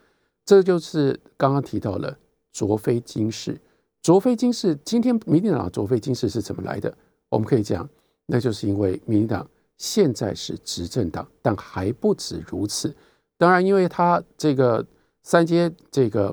[0.45, 2.17] 这就是刚刚提到了。
[2.53, 3.59] 卓非金氏，
[4.03, 6.95] 卓非金氏，今天民进党卓非金氏是怎么来的？
[7.31, 7.89] 我们可以讲，
[8.27, 9.49] 那就是因为民进党
[9.83, 12.95] 现在是执政党，但还不止如此。
[13.37, 14.87] 当然，因为他这个
[15.25, 16.33] 三阶这个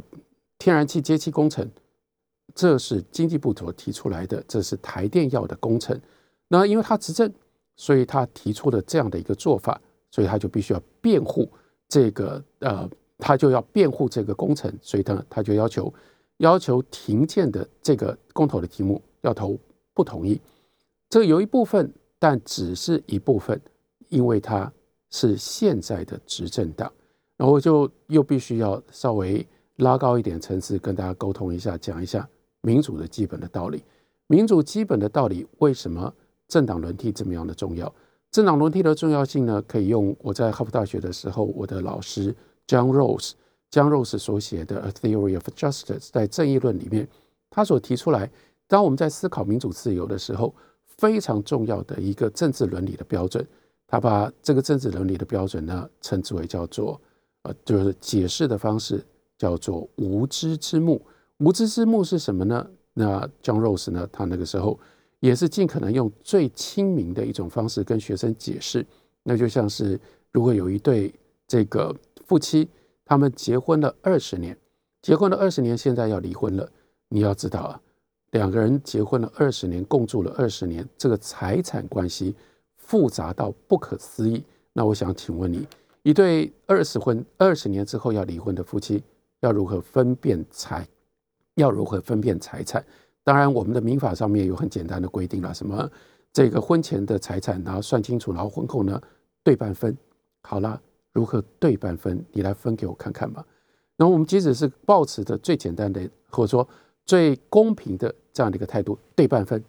[0.59, 1.67] 天然气接气工程，
[2.53, 5.99] 这是经济部所提出来的，这是台电要的工程。
[6.49, 7.33] 那因为他执政，
[7.75, 9.81] 所以他提出了这样的一个做法，
[10.11, 11.49] 所以他就必须要辩护
[11.87, 12.87] 这个呃。
[13.21, 15.93] 他就要辩护这个工程，所以他他就要求
[16.37, 19.59] 要求停建的这个公投的题目要投
[19.93, 20.39] 不同意。
[21.09, 23.59] 这有一部分，但只是一部分，
[24.09, 24.71] 因为他
[25.09, 26.91] 是现在的执政党。
[27.37, 32.27] 然后就又必须要稍微拉高一点层次，跟大家沟通一下，讲一下
[32.61, 33.81] 民主的基本的道理。
[34.27, 36.13] 民主基本的道理，为什么
[36.49, 37.91] 政党轮替这么样的重要？
[38.29, 39.61] 政党轮替的重要性呢？
[39.67, 42.35] 可以用我在哈佛大学的时候，我的老师。
[42.67, 47.07] John Rose，John Rose 所写的《A Theory of Justice》在正义论里面，
[47.49, 48.29] 他所提出来，
[48.67, 50.53] 当我们在思考民主自由的时候，
[50.99, 53.45] 非常重要的一个政治伦理的标准，
[53.87, 57.01] 他把这个政治伦理的标准呢，称之为叫做
[57.43, 59.03] 呃，就是解释的方式
[59.37, 61.01] 叫做无知之幕。
[61.37, 62.69] 无知之幕是什么呢？
[62.93, 64.79] 那 John Rose 呢，他那个时候
[65.19, 68.85] 也是尽可能用最亲民的一种方式跟学生解释，
[69.23, 69.99] 那就像是
[70.31, 71.13] 如果有一对
[71.47, 71.95] 这个。
[72.29, 72.69] 夫妻
[73.05, 74.55] 他们结婚了二十年，
[75.01, 76.69] 结婚了二十年，现在要离婚了。
[77.07, 77.81] 你要知道啊，
[78.31, 82.35] 两个人结婚了二十年，共住了二十年，这个财产关系
[82.77, 84.43] 复杂到不可思议。
[84.73, 85.67] 那我想请问你，
[86.03, 89.03] 一对二十婚二十年之后要离婚的夫妻，
[89.41, 90.87] 要如何分辨财？
[91.55, 92.83] 要如何分辨财产？
[93.23, 95.89] 当然，我们的民法上面有很简单的规定了，什么
[96.31, 99.01] 这个婚前的财产，然后算清楚，然后婚后呢
[99.43, 99.97] 对半分。
[100.41, 100.81] 好了。
[101.11, 102.23] 如何对半分？
[102.31, 103.43] 你来分给我看看吧。
[103.97, 106.65] 那我们即使是抱持的最简单的，或者说
[107.09, 109.63] 最公平的这样的一个态度，对半分。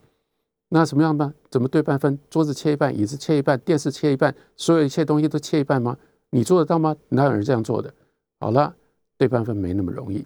[0.69, 1.33] 那什么样办？
[1.49, 2.19] 怎么对半分？
[2.29, 5.97] 桌子切一半，椅子切一半，电视切一半，所有一切东西都切一半吗？
[6.29, 6.95] 你做得到吗？
[7.09, 7.91] 哪有人这样做的？
[8.41, 8.77] 好了，
[9.17, 10.23] 对半分没那么容易。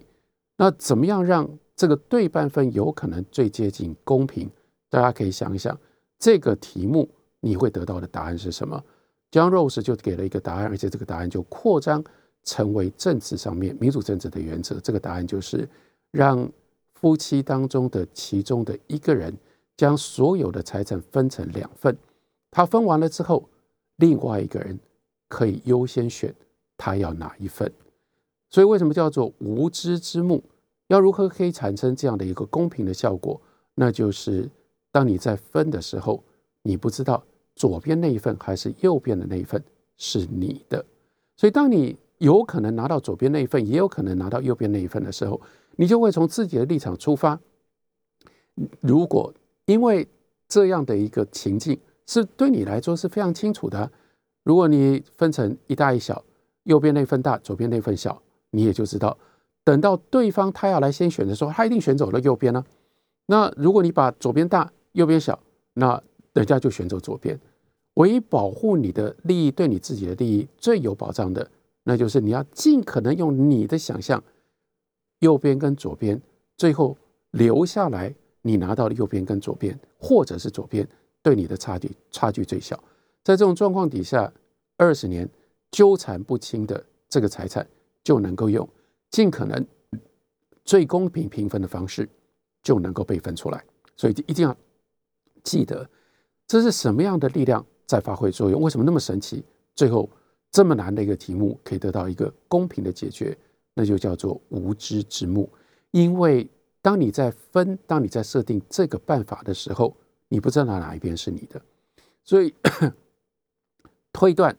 [0.57, 4.51] 那怎么样让这个对半分有可能最接近公平？
[4.89, 5.79] 大家可以想一想，
[6.19, 7.07] 这个题目
[7.39, 8.83] 你会得到的答案是什么
[9.31, 12.03] ？John Rose 就给了一个答案，而且这个答案就扩张
[12.43, 14.81] 成为政治上面民主政治的原则。
[14.81, 15.65] 这个答案就是
[16.11, 16.47] 让
[16.95, 19.33] 夫妻当中的其中的一个人。
[19.77, 21.97] 将所有的财产分成两份，
[22.49, 23.49] 他分完了之后，
[23.97, 24.79] 另外一个人
[25.27, 26.33] 可以优先选
[26.77, 27.69] 他要哪一份。
[28.49, 30.41] 所以为什么叫做无知之幕？
[30.87, 33.41] 要如何可以产生这样的一个公平的效果？
[33.73, 34.49] 那就是
[34.93, 36.23] 当你在分的时候，
[36.61, 37.21] 你不知道
[37.53, 39.61] 左边那一份还是右边的那一份
[39.97, 40.85] 是你的。
[41.35, 45.41] 所以当你有可能拿到左边那一份，也有可能拿到右边那一份的时候，
[45.75, 47.39] 你就会从自己的立场出发。
[48.81, 49.33] 如果
[49.65, 50.07] 因为
[50.47, 53.91] 这样的一个情境是对你来说是非常清楚的。
[54.43, 56.23] 如果你分成一大一小，
[56.63, 59.17] 右边那份大，左边那份小，你也就知道，
[59.63, 62.63] 等到对方他要来先选的时候，他一定选走了右边呢。
[63.25, 65.39] 那如果你把左边大，右边小，
[65.73, 66.01] 那
[66.33, 67.39] 人家就选走左边。
[67.95, 71.49] 唯一保护你的利益，对你自己的利益最有保障的，
[71.85, 74.23] 那就是你要尽可能用你的想象，
[75.25, 76.21] 右边跟左边，
[76.55, 76.95] 最后
[77.31, 78.13] 留下来。
[78.47, 80.87] 你拿到了右边跟左边，或者是左边，
[81.23, 82.75] 对你的差距差距最小。
[83.23, 84.31] 在这种状况底下，
[84.77, 85.27] 二十年
[85.71, 87.67] 纠缠不清的这个财产
[88.03, 88.69] 就能够用
[89.09, 89.65] 尽可能
[90.63, 92.07] 最公平平分的方式
[92.61, 93.65] 就能够被分出来。
[93.97, 94.55] 所以一定要
[95.43, 95.89] 记得，
[96.45, 98.61] 这是什么样的力量在发挥作用？
[98.61, 99.43] 为什么那么神奇？
[99.73, 100.07] 最后
[100.51, 103.35] 这么难的一个题目可以得到一个公平的解决，
[103.75, 105.47] 那就叫做无知之幕，
[105.91, 106.49] 因为。
[106.81, 111.59] 当你在分，当你在设定这个办法的时候，你不知道哪一边是你的，
[112.23, 112.53] 所以
[114.13, 114.55] 推断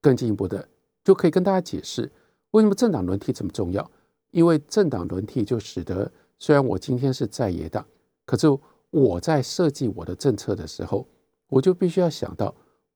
[0.00, 0.66] 更进一步的，
[1.04, 2.10] 就可以跟大家解释
[2.52, 3.90] 为什么政党轮替这么重要。
[4.30, 7.86] 因为政党轮替就使得，虽然我今天是在野党，
[8.24, 8.46] 可是
[8.88, 11.06] 我在设计我的政策的时候，
[11.48, 12.54] 我就必须要想到，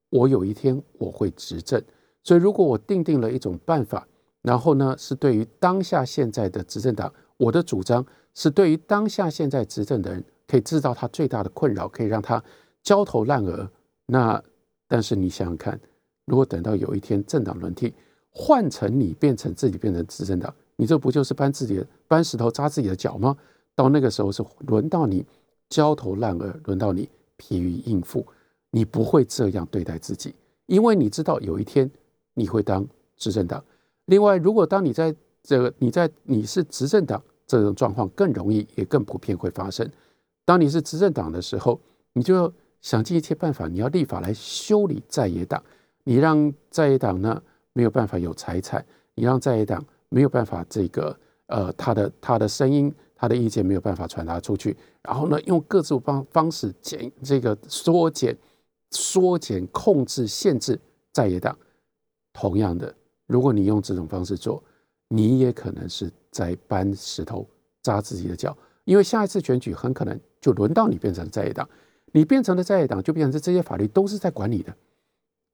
[0.08, 1.78] 我有一天我会执政。
[2.22, 4.08] 所以如果我定定了一种办法，
[4.46, 8.06] 然后呢，是对于当下现在的执政党，我的主张。
[8.38, 12.40] 是对于当下现在执政的人，可以制造他最大的困扰，可以让他
[12.82, 13.66] 焦头烂额。
[14.04, 14.40] 那
[14.86, 15.80] 但是你想想看，
[16.26, 17.94] 如果等到有一天政党轮替，
[18.30, 23.34] 换成你变成自己变成执政党，你这不就是搬自己的搬石头扎自己的脚吗？
[23.74, 25.24] 到那个时候是轮到你
[25.70, 28.24] 焦头烂额，轮到你疲于应付。
[28.70, 30.34] 你不会这样对待自己，
[30.66, 31.90] 因为你知道有一天
[32.34, 33.64] 你会当执政党。
[34.06, 37.22] 另外，如果当你在这个你在你是执政党。
[37.48, 39.88] 这种状况更容易，也更普遍会发生。
[40.44, 41.80] 当你是执政党的时候，
[42.12, 45.62] 你就要想尽一切办法，你要立法来修理在野党。
[46.02, 47.40] 你让在野党呢
[47.72, 51.16] 没有办法有财产，你让在野党没有办法这个
[51.46, 54.76] 呃他的他的声音、他的意见没有办法传达出去。
[55.02, 58.36] 然后呢，用各种方方式减这个缩减、
[58.90, 60.76] 缩减、控制、限制
[61.12, 61.56] 在野党。
[62.32, 62.92] 同样的，
[63.26, 64.62] 如果你用这种方式做，
[65.08, 67.46] 你也可能是在搬石头
[67.82, 71.68] 扎自己的脚，因为下一次选举很可能就轮到你变成在野党，
[72.12, 74.74] 你变成了在野党，就变成这些法律都是在管你的。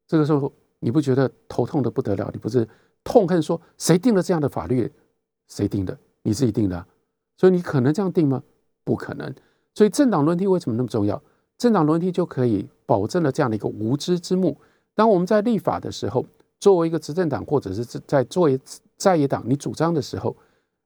[0.06, 2.30] 这个时候你不觉得头痛的不得了？
[2.32, 2.68] 你不是
[3.04, 4.90] 痛恨说谁定了这样的法律？
[5.48, 5.98] 谁定的？
[6.22, 6.86] 你自己定的。
[7.36, 8.42] 所以你可能这样定吗？
[8.84, 9.34] 不可能。
[9.74, 11.22] 所以政党轮替为什么那么重要？
[11.58, 14.58] 政党轮替就可以保证了这样的一个无知之幕。
[14.94, 16.24] 当我们在立法的时候，
[16.62, 18.56] 作为一个执政党，或者是在作为
[18.96, 20.36] 在野党，你主张的时候，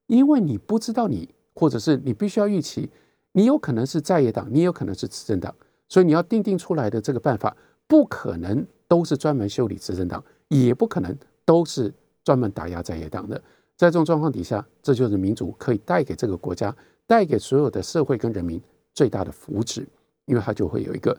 [0.07, 2.89] 因为你不知道你，或者是你必须要预期，
[3.33, 5.55] 你有可能是在野党，你有可能是执政党，
[5.87, 7.55] 所以你要定定出来的这个办法，
[7.87, 11.93] 不可能都是专门修理执政党，也不可能都是
[12.25, 13.37] 专门打压在野党的。
[13.77, 16.75] 在这种状况底下，这就是民主可以带给这个国家、
[17.07, 18.59] 带给所有的社会跟人民
[18.95, 19.85] 最大的福祉，
[20.25, 21.15] 因为它就会有一个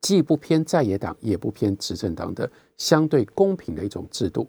[0.00, 4.46] 既不偏在野党，也不偏执政党的相对公平的一种制度，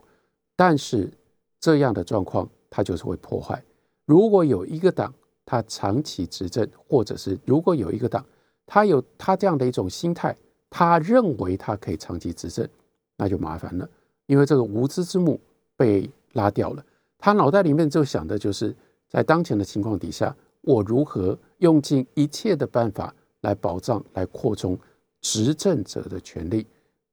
[0.55, 1.11] 但是。
[1.59, 3.61] 这样的状况，它就是会破坏。
[4.05, 5.11] 如果有一个党，
[5.43, 8.23] 它长期执政，或者是如果有一个党，
[8.67, 10.37] 他有他这样的一种心态，
[10.69, 12.65] 他认为他可以长期执政，
[13.17, 13.89] 那就麻烦了。
[14.27, 15.39] 因为这个无知之幕
[15.75, 16.85] 被拉掉了，
[17.17, 18.73] 他脑袋里面就想的就是
[19.09, 24.77] 在当前的情况底下，我如何用尽一切的办法来保障、来扩充
[25.21, 26.67] 执政者的权利。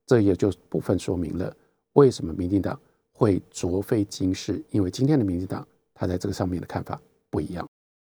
[0.07, 1.55] 这也就部分说明了
[1.95, 2.79] 为什么民进党。
[3.17, 7.01] 会卓非今世，因为今天的民进党他在这个上面的看法
[7.31, 7.65] 不一样。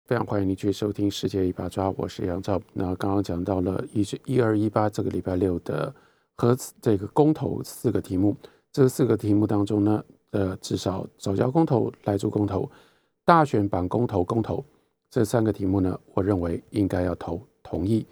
[0.07, 2.63] 非常欢迎你去收听《世界一把抓》，我是杨照。
[2.73, 5.93] 那刚刚讲到了一一二一八这个礼拜六的
[6.37, 8.37] 和这个公投四个题目，
[8.71, 12.71] 这四个题目当中呢，呃，至少早教公投、来租公投、
[13.25, 14.65] 大选版公投、公投
[15.11, 18.07] 这三个题目呢，我认为应该要投同意。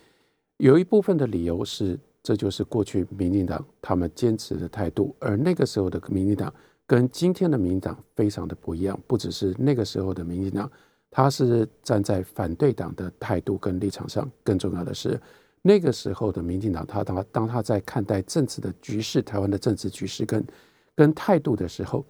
[0.57, 6.53] 有一部分的理由是，这就是过去民进党他们坚持的态度，而那个时候的民进党
[6.87, 10.71] 跟今天的民进党非常的不一样，不只是那个时候的民进党。
[11.13, 15.21] 他是站在反对党的态度跟立场上，更重要的是，
[15.61, 20.47] 那个时候的民进党，他当当他在看待政治的局势、台湾的政治局势跟
[20.95, 22.07] 跟态度的时候，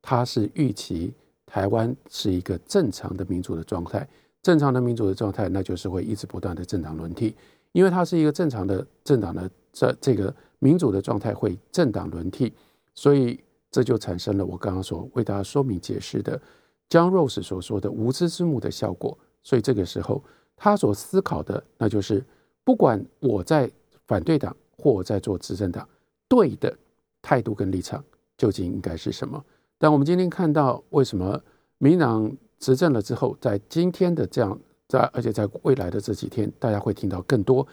[0.00, 1.12] 他是预期
[1.46, 4.08] 台湾是一个正常的民主的状态，
[4.40, 7.34] 正常的民主的状态，那就是会一直不断的政党轮替，
[7.74, 12.52] 因为它是一个正常的政党的这这个民主的状态会政党轮替，
[12.94, 16.40] 所以这就产生了我刚刚所为大家说明解释的。
[16.88, 20.22] 江 Rose 所说的无知之幕的效果，所以这个时候
[20.56, 22.24] 他所思考的，那就是
[22.62, 23.68] 不管我在
[24.06, 25.88] 反对党或我在做执政党，
[26.28, 26.72] 对的
[27.20, 28.04] 态度跟立场
[28.38, 29.44] 究竟应该是什么？
[29.78, 31.42] 但我们今天看到，为什么
[31.78, 34.56] 民党执政了之后，在今天的这样
[34.94, 37.66] 在，而且在未来的这几天，大家会听到更多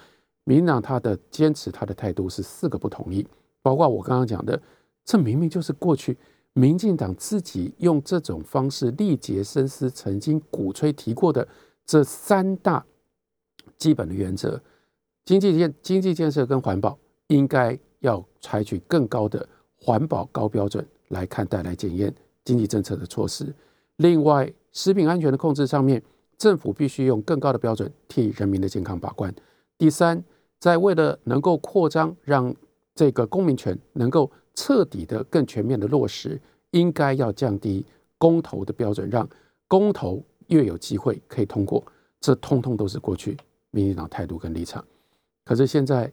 [0.43, 3.27] 民党他的坚持，他的态度是四个不同意，
[3.61, 4.59] 包括我刚刚讲的，
[5.05, 6.17] 这明明就是过去。
[6.53, 11.47] 民进党自己用这种方式力竭深思，曾经鼓吹提过的
[11.85, 12.85] 这三大
[13.77, 14.59] 基本的原则：
[15.23, 16.97] 经济建、经济建设跟环保，
[17.27, 19.47] 应该要采取更高的
[19.77, 22.13] 环保高标准来看待、来检验
[22.43, 23.55] 经济政策的措施。
[23.97, 26.03] 另外，食品安全的控制上面，
[26.41, 29.31] 政府必须用更高的标准替人民的健康把关。
[29.77, 30.23] 第三，
[30.59, 32.55] 在为了能够扩张，让
[32.95, 34.31] 这个公民权能够。
[34.53, 36.39] 彻底的、更全面的落实，
[36.71, 37.85] 应该要降低
[38.17, 39.27] 公投的标准，让
[39.65, 41.81] 公投越有机会可以通过。
[42.19, 43.37] 这通通都是过去
[43.71, 44.83] 民进党态度跟立场。
[45.45, 46.11] 可是现在，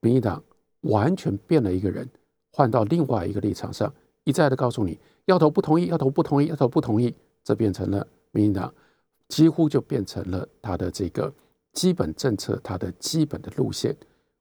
[0.00, 0.40] 民进党
[0.82, 2.08] 完全变了一个人，
[2.52, 7.12] 换到另外一个立场上，一再的告诉你要投不同意，要投不同意，要投不同意。
[7.42, 8.72] 这变成了民进党
[9.30, 11.32] 几乎就变成了他的这个
[11.72, 13.96] 基本政策，他的基本的路线。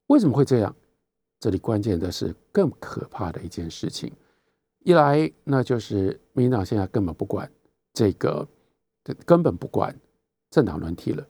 [0.07, 0.75] 为什么会这样？
[1.39, 4.11] 这里关键的是更可怕的一件事情，
[4.79, 7.49] 一来那就是民进党现在根本不管
[7.93, 8.45] 这个，
[9.25, 9.95] 根本不管
[10.49, 11.25] 政党轮替了。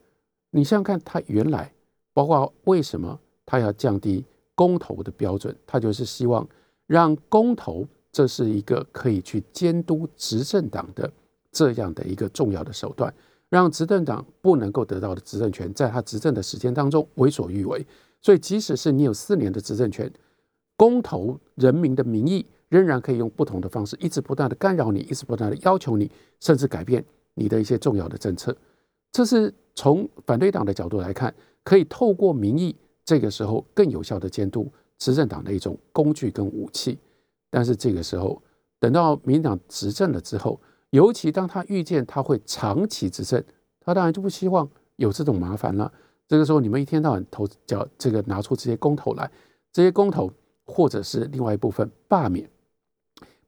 [0.49, 1.71] 你想想看，他原来
[2.11, 6.47] 包括为什么他要降低公投的标准，他就是希望
[6.87, 11.11] 让公投这是一个可以去监督执政党的
[11.51, 13.13] 这样的一个重要的手段，
[13.49, 17.85] 让执政党不能够得到的执政权，在他执政的时间当中为所欲为。
[18.21, 20.11] 所以，即使是你有四年的执政权，
[20.75, 28.55] 公投人民的民意，仍然可以用不同的方式，一直不断的干扰你，一直不断的要求你，甚至改变你的一些重要的政策。
[29.11, 31.33] 这是从反对党的角度来看，
[31.63, 36.99] 可以透过民意，这个时候更有效的监督执政党的一种工具跟武器。
[37.49, 38.39] 但是这个时候，
[38.79, 40.59] 等到民进党执政了之后，
[40.91, 43.43] 尤其当他预见他会长期执政，
[43.79, 45.91] 他当然就不希望有这种麻烦了。
[46.27, 49.29] 这个时候，你们一天到晚投叫这个拿出这些公投来，
[49.71, 50.31] 这些公投
[50.65, 52.49] 或者是另外一部分罢免，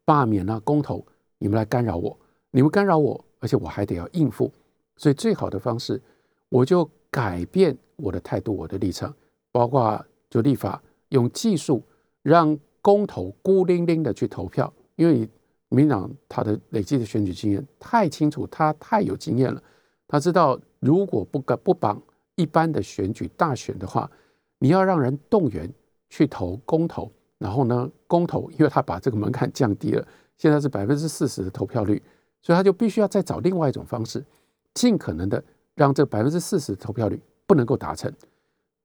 [0.03, 1.05] 罢免了公投，
[1.37, 2.17] 你们来干扰我，
[2.49, 4.51] 你们干扰我，而且我还得要应付，
[4.97, 6.01] 所以最好的方式，
[6.49, 9.13] 我就改变我的态度，我的立场，
[9.51, 11.83] 包括就立法用技术
[12.23, 15.29] 让公投孤零零的去投票，因为
[15.71, 19.63] 民党他的累积的选举经验太清楚，他太有经验了，
[20.07, 21.99] 他知道如果不敢不绑。
[22.35, 24.09] 一般的选举大选的话，
[24.57, 25.71] 你要让人动员
[26.09, 30.07] 去投公投，然后呢，公投，因为他把这个门槛降低了，
[30.37, 32.01] 现在是百分之四十的投票率，
[32.41, 34.25] 所以他就必须要再找另外一种方式，
[34.73, 35.43] 尽可能的
[35.75, 38.11] 让这百分之四十投票率不能够达成。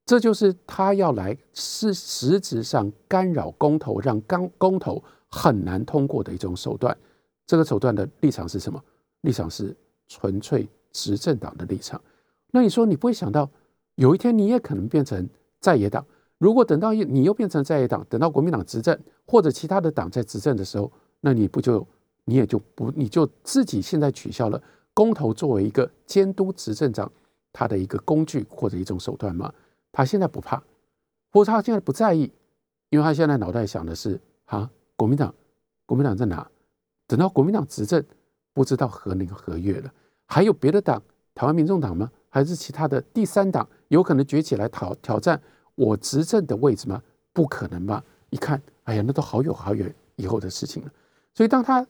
[0.05, 6.97] 这就是他要来是实质上干扰公投，让刚公投很难通过的一种手段。
[7.47, 8.83] 这个手段的立场是什么？
[9.23, 9.77] 立场是
[10.09, 12.01] 纯粹执政党的立场。
[12.51, 13.49] 那你说你不会想到，
[13.97, 15.29] 有一天你也可能变成
[15.61, 16.05] 在野党。
[16.39, 21.87] 如果等到你又变成在野党，等到国民党执政或者其他的党在执政的时候，那你不就
[22.25, 24.63] 你也就不你就自己现在取消了
[24.93, 27.11] 公投作为一个监督执政长
[27.53, 29.53] 他的一个工具或者一种手段吗？
[29.93, 30.63] 他现在不怕，
[31.33, 32.31] 或者他现在不在意，
[32.91, 35.33] 因为他现在脑袋想的是啊，国民党，
[35.85, 36.51] 国民党在哪？
[37.07, 38.05] 等到国民党执政，
[38.53, 39.93] 不知道何年何月了，
[40.27, 41.01] 还有别的党，
[41.35, 42.11] 台湾民众党吗？
[42.29, 45.41] 还是其他的第三党有可能崛起来挑挑战
[45.75, 47.03] 我执政的位置吗？
[47.33, 48.03] 不可能吧！
[48.31, 50.93] 一看，哎呀，那都好远好远以后的事情了。
[51.35, 51.87] 所以当他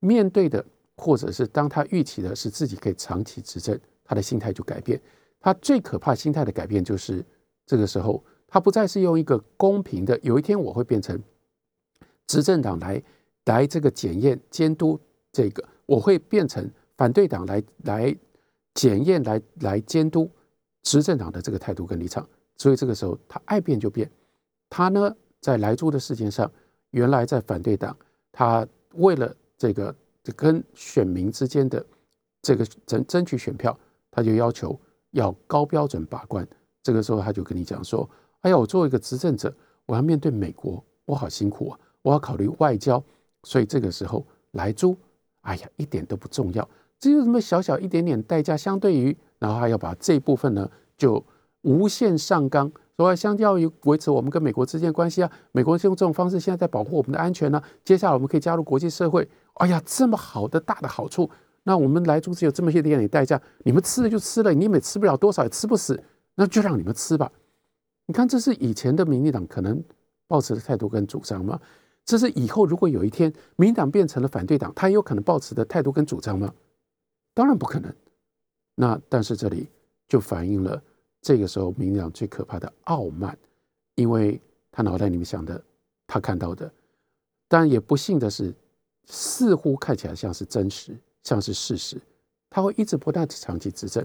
[0.00, 0.64] 面对的，
[0.96, 5.00] 或者是当他预期的是自己可以长期执政，他的心态就改变。
[5.40, 7.24] 他最可怕心态的改变就是
[7.64, 11.20] 这个时候，他不再是用一个公平的，有一天我会变成
[12.28, 13.02] 执政党来
[13.46, 14.96] 来这个检验监督
[15.32, 18.16] 这个，我会变成反对党来来
[18.74, 20.30] 检验来来监督
[20.84, 22.24] 执政党的这个态度跟立场。
[22.56, 24.08] 所以这个时候他爱变就变，
[24.70, 26.48] 他呢在莱猪的事件上，
[26.92, 27.96] 原来在反对党，
[28.30, 28.64] 他
[28.94, 29.92] 为了这个
[30.36, 31.84] 跟选民之间的
[32.42, 33.76] 这个争争取选票，
[34.12, 34.78] 他就要求。
[35.12, 36.46] 要高标准把关，
[36.82, 38.08] 这个时候他就跟你讲说
[38.44, 39.52] ：“哎呀，我作为一个执政者，
[39.86, 41.80] 我要面对美国，我好辛苦啊！
[42.08, 43.02] 我要考虑外交，
[43.42, 44.96] 所以这个时候来租，
[45.42, 46.66] 哎呀，一点都不重要，
[46.98, 51.22] 只有什么小小一点点代价，相对于，然后还要把这部分呢，就
[51.60, 61.30] 无限上纲，说相较于维持我们跟美国之间的关系啊，美国用这种方式现在在保护我们的安全呢，接下来我们可以加入国际社会，哎呀，这么好的大的好处。”
[61.64, 66.02] 那我们来租只有这么些点点代价，你们吃了就吃了，你们吃不了多少，也吃不死，
[66.36, 67.30] 那就让你们吃吧。
[68.06, 69.84] 你看，这是以前的民进党可能
[70.26, 71.60] 抱持的态度跟主张吗？
[72.08, 76.50] 这是以后如果有一天民党变成了反对党，他有可能抱持的态度跟主张吗？
[77.34, 77.94] 当然不可能。
[78.74, 79.68] 那但是这里
[80.08, 80.82] 就反映了
[81.20, 83.36] 这个时候民进党最可怕的傲慢，
[83.94, 84.40] 因为
[84.72, 85.62] 他脑袋里面想的，
[86.06, 86.72] 他看到的，
[87.46, 88.54] 但也不幸的是，
[89.04, 90.96] 似乎看起来像是真实。
[91.24, 92.00] 像是事实，
[92.48, 94.02] 他会一直不断的长期执政。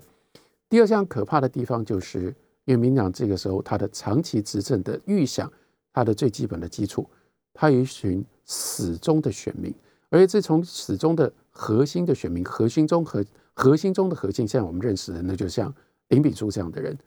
[0.68, 2.36] 第二项可怕的地方就是，
[2.66, 5.50] 因为民党这个时候他的长期执政的预想，
[5.94, 7.10] 他的最基本的基础，
[7.54, 9.74] 他有一群始终的选民，
[10.10, 13.24] 而且这从始终的核心的选民，核心中核
[13.54, 15.74] 核心中的核心，现在我们认识的，那就像
[16.10, 16.98] 林炳书这样的人，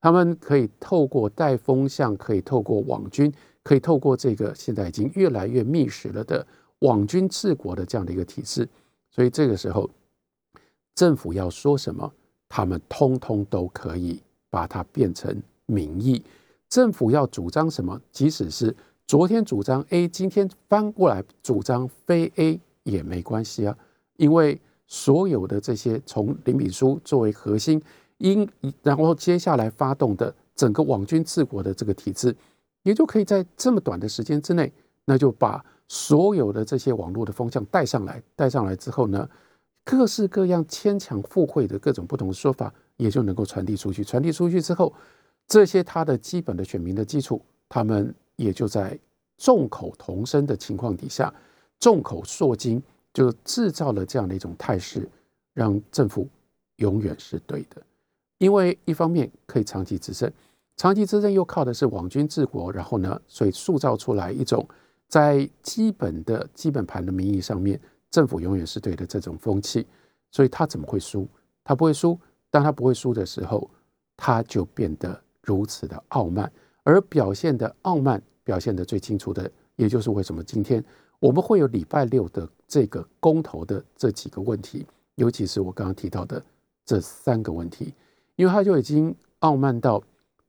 [0.00, 3.32] 他们可以透过带风向，可以透过网军，
[3.62, 6.46] 可以透过这个现在已经越来越密实了的
[6.80, 8.68] 网军治国的这样的一个体制。
[9.10, 9.90] 所以这个时候，
[10.94, 12.12] 政府要说什么，
[12.48, 16.22] 他们通通都可以把它变成民意。
[16.68, 18.74] 政府要主张什么，即使是
[19.06, 23.78] 昨天主张 A，今天翻过来主张非 A 也没关系啊，
[24.16, 27.80] 因为所有的这些从林炳书作为核心，
[28.18, 28.48] 因
[28.82, 32.36] 然后接下来发动的整个网军治国的这个体制，
[32.82, 34.72] 也就可以在这么短的时间之内，
[35.04, 35.64] 那就把。
[35.88, 39.30] 所有的这些网络的风向带上来，带上来之后呢，
[39.84, 44.02] 各式各样牵强附会的各种不同的说法也就能够传递出去。
[44.02, 44.92] 传递出去之后，
[45.46, 48.98] 这些他的基本的选民的基础，他们也就在
[49.36, 51.32] 众口同声的情况底下，
[51.80, 52.82] 众口铄金，
[53.12, 55.08] 就制造了这样的一种态势，
[55.52, 56.28] 让政府
[56.76, 57.82] 永远是对的。
[58.38, 60.30] 因为一方面可以长期执政，
[60.76, 64.66] 长期执政又靠的是网军治国，然后呢，所以塑造出来一种。
[65.08, 67.80] 在基本的基本盘的名义上面，
[68.10, 69.86] 政府永远是对的这种风气，
[70.32, 71.28] 所以他怎么会输？
[71.62, 72.18] 他不会输。
[72.50, 73.70] 当他不会输的时候，
[74.16, 76.50] 他就变得如此的傲慢，
[76.86, 80.82] 而表现的傲慢表现的最清楚的，也就是为什么今天
[81.18, 86.40] 我们会有礼拜六的这个公投的这几个问题，尤其是我刚刚提到的
[86.84, 87.92] 这三个问题，
[88.36, 90.00] 因为他就已经傲慢到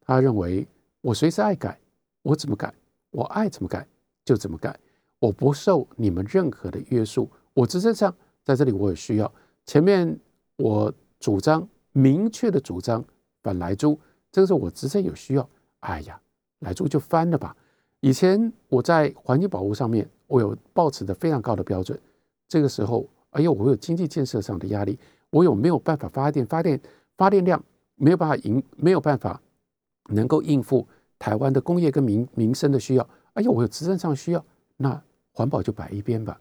[0.02, 0.68] 他认为
[1.02, 1.80] 我随时爱改，
[2.22, 2.72] 我怎么改，
[3.10, 3.88] 我爱怎么改。
[4.28, 4.78] 就怎么改，
[5.20, 7.32] 我不受你们任何的约束。
[7.54, 8.14] 我执政上
[8.44, 9.34] 在这里，我也需要
[9.66, 10.20] 前面
[10.58, 13.02] 我主张明确的主张
[13.42, 13.98] 本来就，
[14.34, 16.20] 这个时候我执政有需要，哎呀，
[16.60, 17.56] 来租就翻了吧。
[18.02, 22.00] 以前我在环境保护上面，我有抱持的非常高的标准，
[22.48, 24.98] 这个时候，哎呦，我有经济建设上的压力，
[25.30, 26.46] 我有没有办法发电？
[26.46, 26.80] 发电
[27.18, 27.64] 发电量
[27.96, 29.42] 没有办法应，没有办法
[30.10, 30.88] 能够应付
[31.18, 33.10] 台湾的工业跟民民生的需要。
[33.34, 34.46] 哎呦，我有执政上需要，
[34.78, 35.02] 那
[35.32, 36.40] 环保就摆一边吧。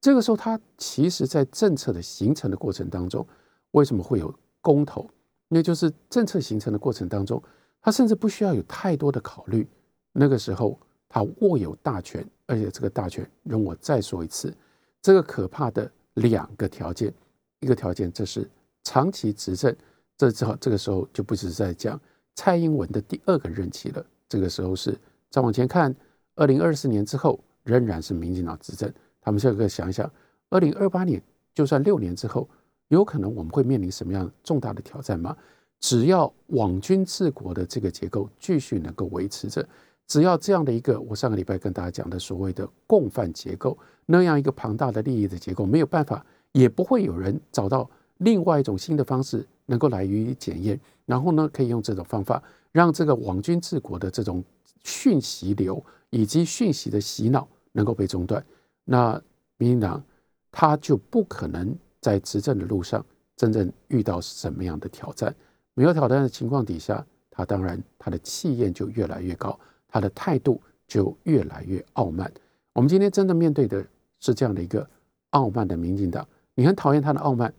[0.00, 3.26] 这个时候，他其实在政策的形成的过程当中，
[3.72, 5.06] 为什么会有公投？
[5.48, 7.42] 那就是政策形成的过程当中，
[7.82, 9.66] 他甚至不需要有太多的考虑。
[10.12, 10.78] 那个时候，
[11.08, 14.52] 他握有大权，而且这个大权，容我再说一次，
[15.00, 17.12] 这个可怕的两个条件，
[17.60, 18.48] 一个条件这是
[18.82, 19.74] 长期执政，
[20.16, 21.98] 这之后这个时候就不是在讲
[22.34, 24.98] 蔡英文的第二个任期了，这个时候是
[25.30, 25.94] 再往前看。
[26.36, 30.10] 二零二四年之后仍然是民进党执政，他们现在可以想一想，
[30.48, 31.22] 二零二八年
[31.54, 32.48] 就算六年之后，
[32.88, 35.36] 有可能我们会面临什么样重大的挑战吗？
[35.80, 39.66] 只要网军治国的这个结构继续能够维持着，
[40.06, 43.76] 只要这样的一个我上个礼拜跟大家讲的所谓的共犯结构，
[44.06, 54.44] 那样一个庞大的利益的结构没有办法，也不会有人找到另外一种新的方式能够来予以检验，然后呢，可以用这种方法让这个网军治国的这种
[54.84, 55.82] 讯息流。
[56.12, 58.44] 以及讯息的洗脑能够被中断，
[58.84, 59.12] 那
[59.58, 60.02] 民进党
[60.50, 63.06] 他就不可能在执政的路上
[63.36, 65.32] 真正遇到什么样的挑战。
[65.74, 69.58] 没有挑战的情况底下，他当然他的气焰就越来越高，
[69.88, 72.30] 他的态度就越来越傲慢。
[72.72, 73.84] 我们今天真的面对的
[74.20, 74.88] 是这样的一个
[75.30, 76.26] 傲慢的民进党。
[76.54, 77.52] 你很讨厌他的傲慢，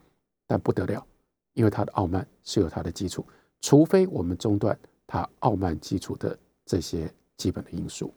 [0.48, 1.06] 但不得了，
[1.54, 3.26] 因为他的傲慢是有他的基础。
[3.60, 8.10] 除非我们中断他傲慢基础的这些基本的因素。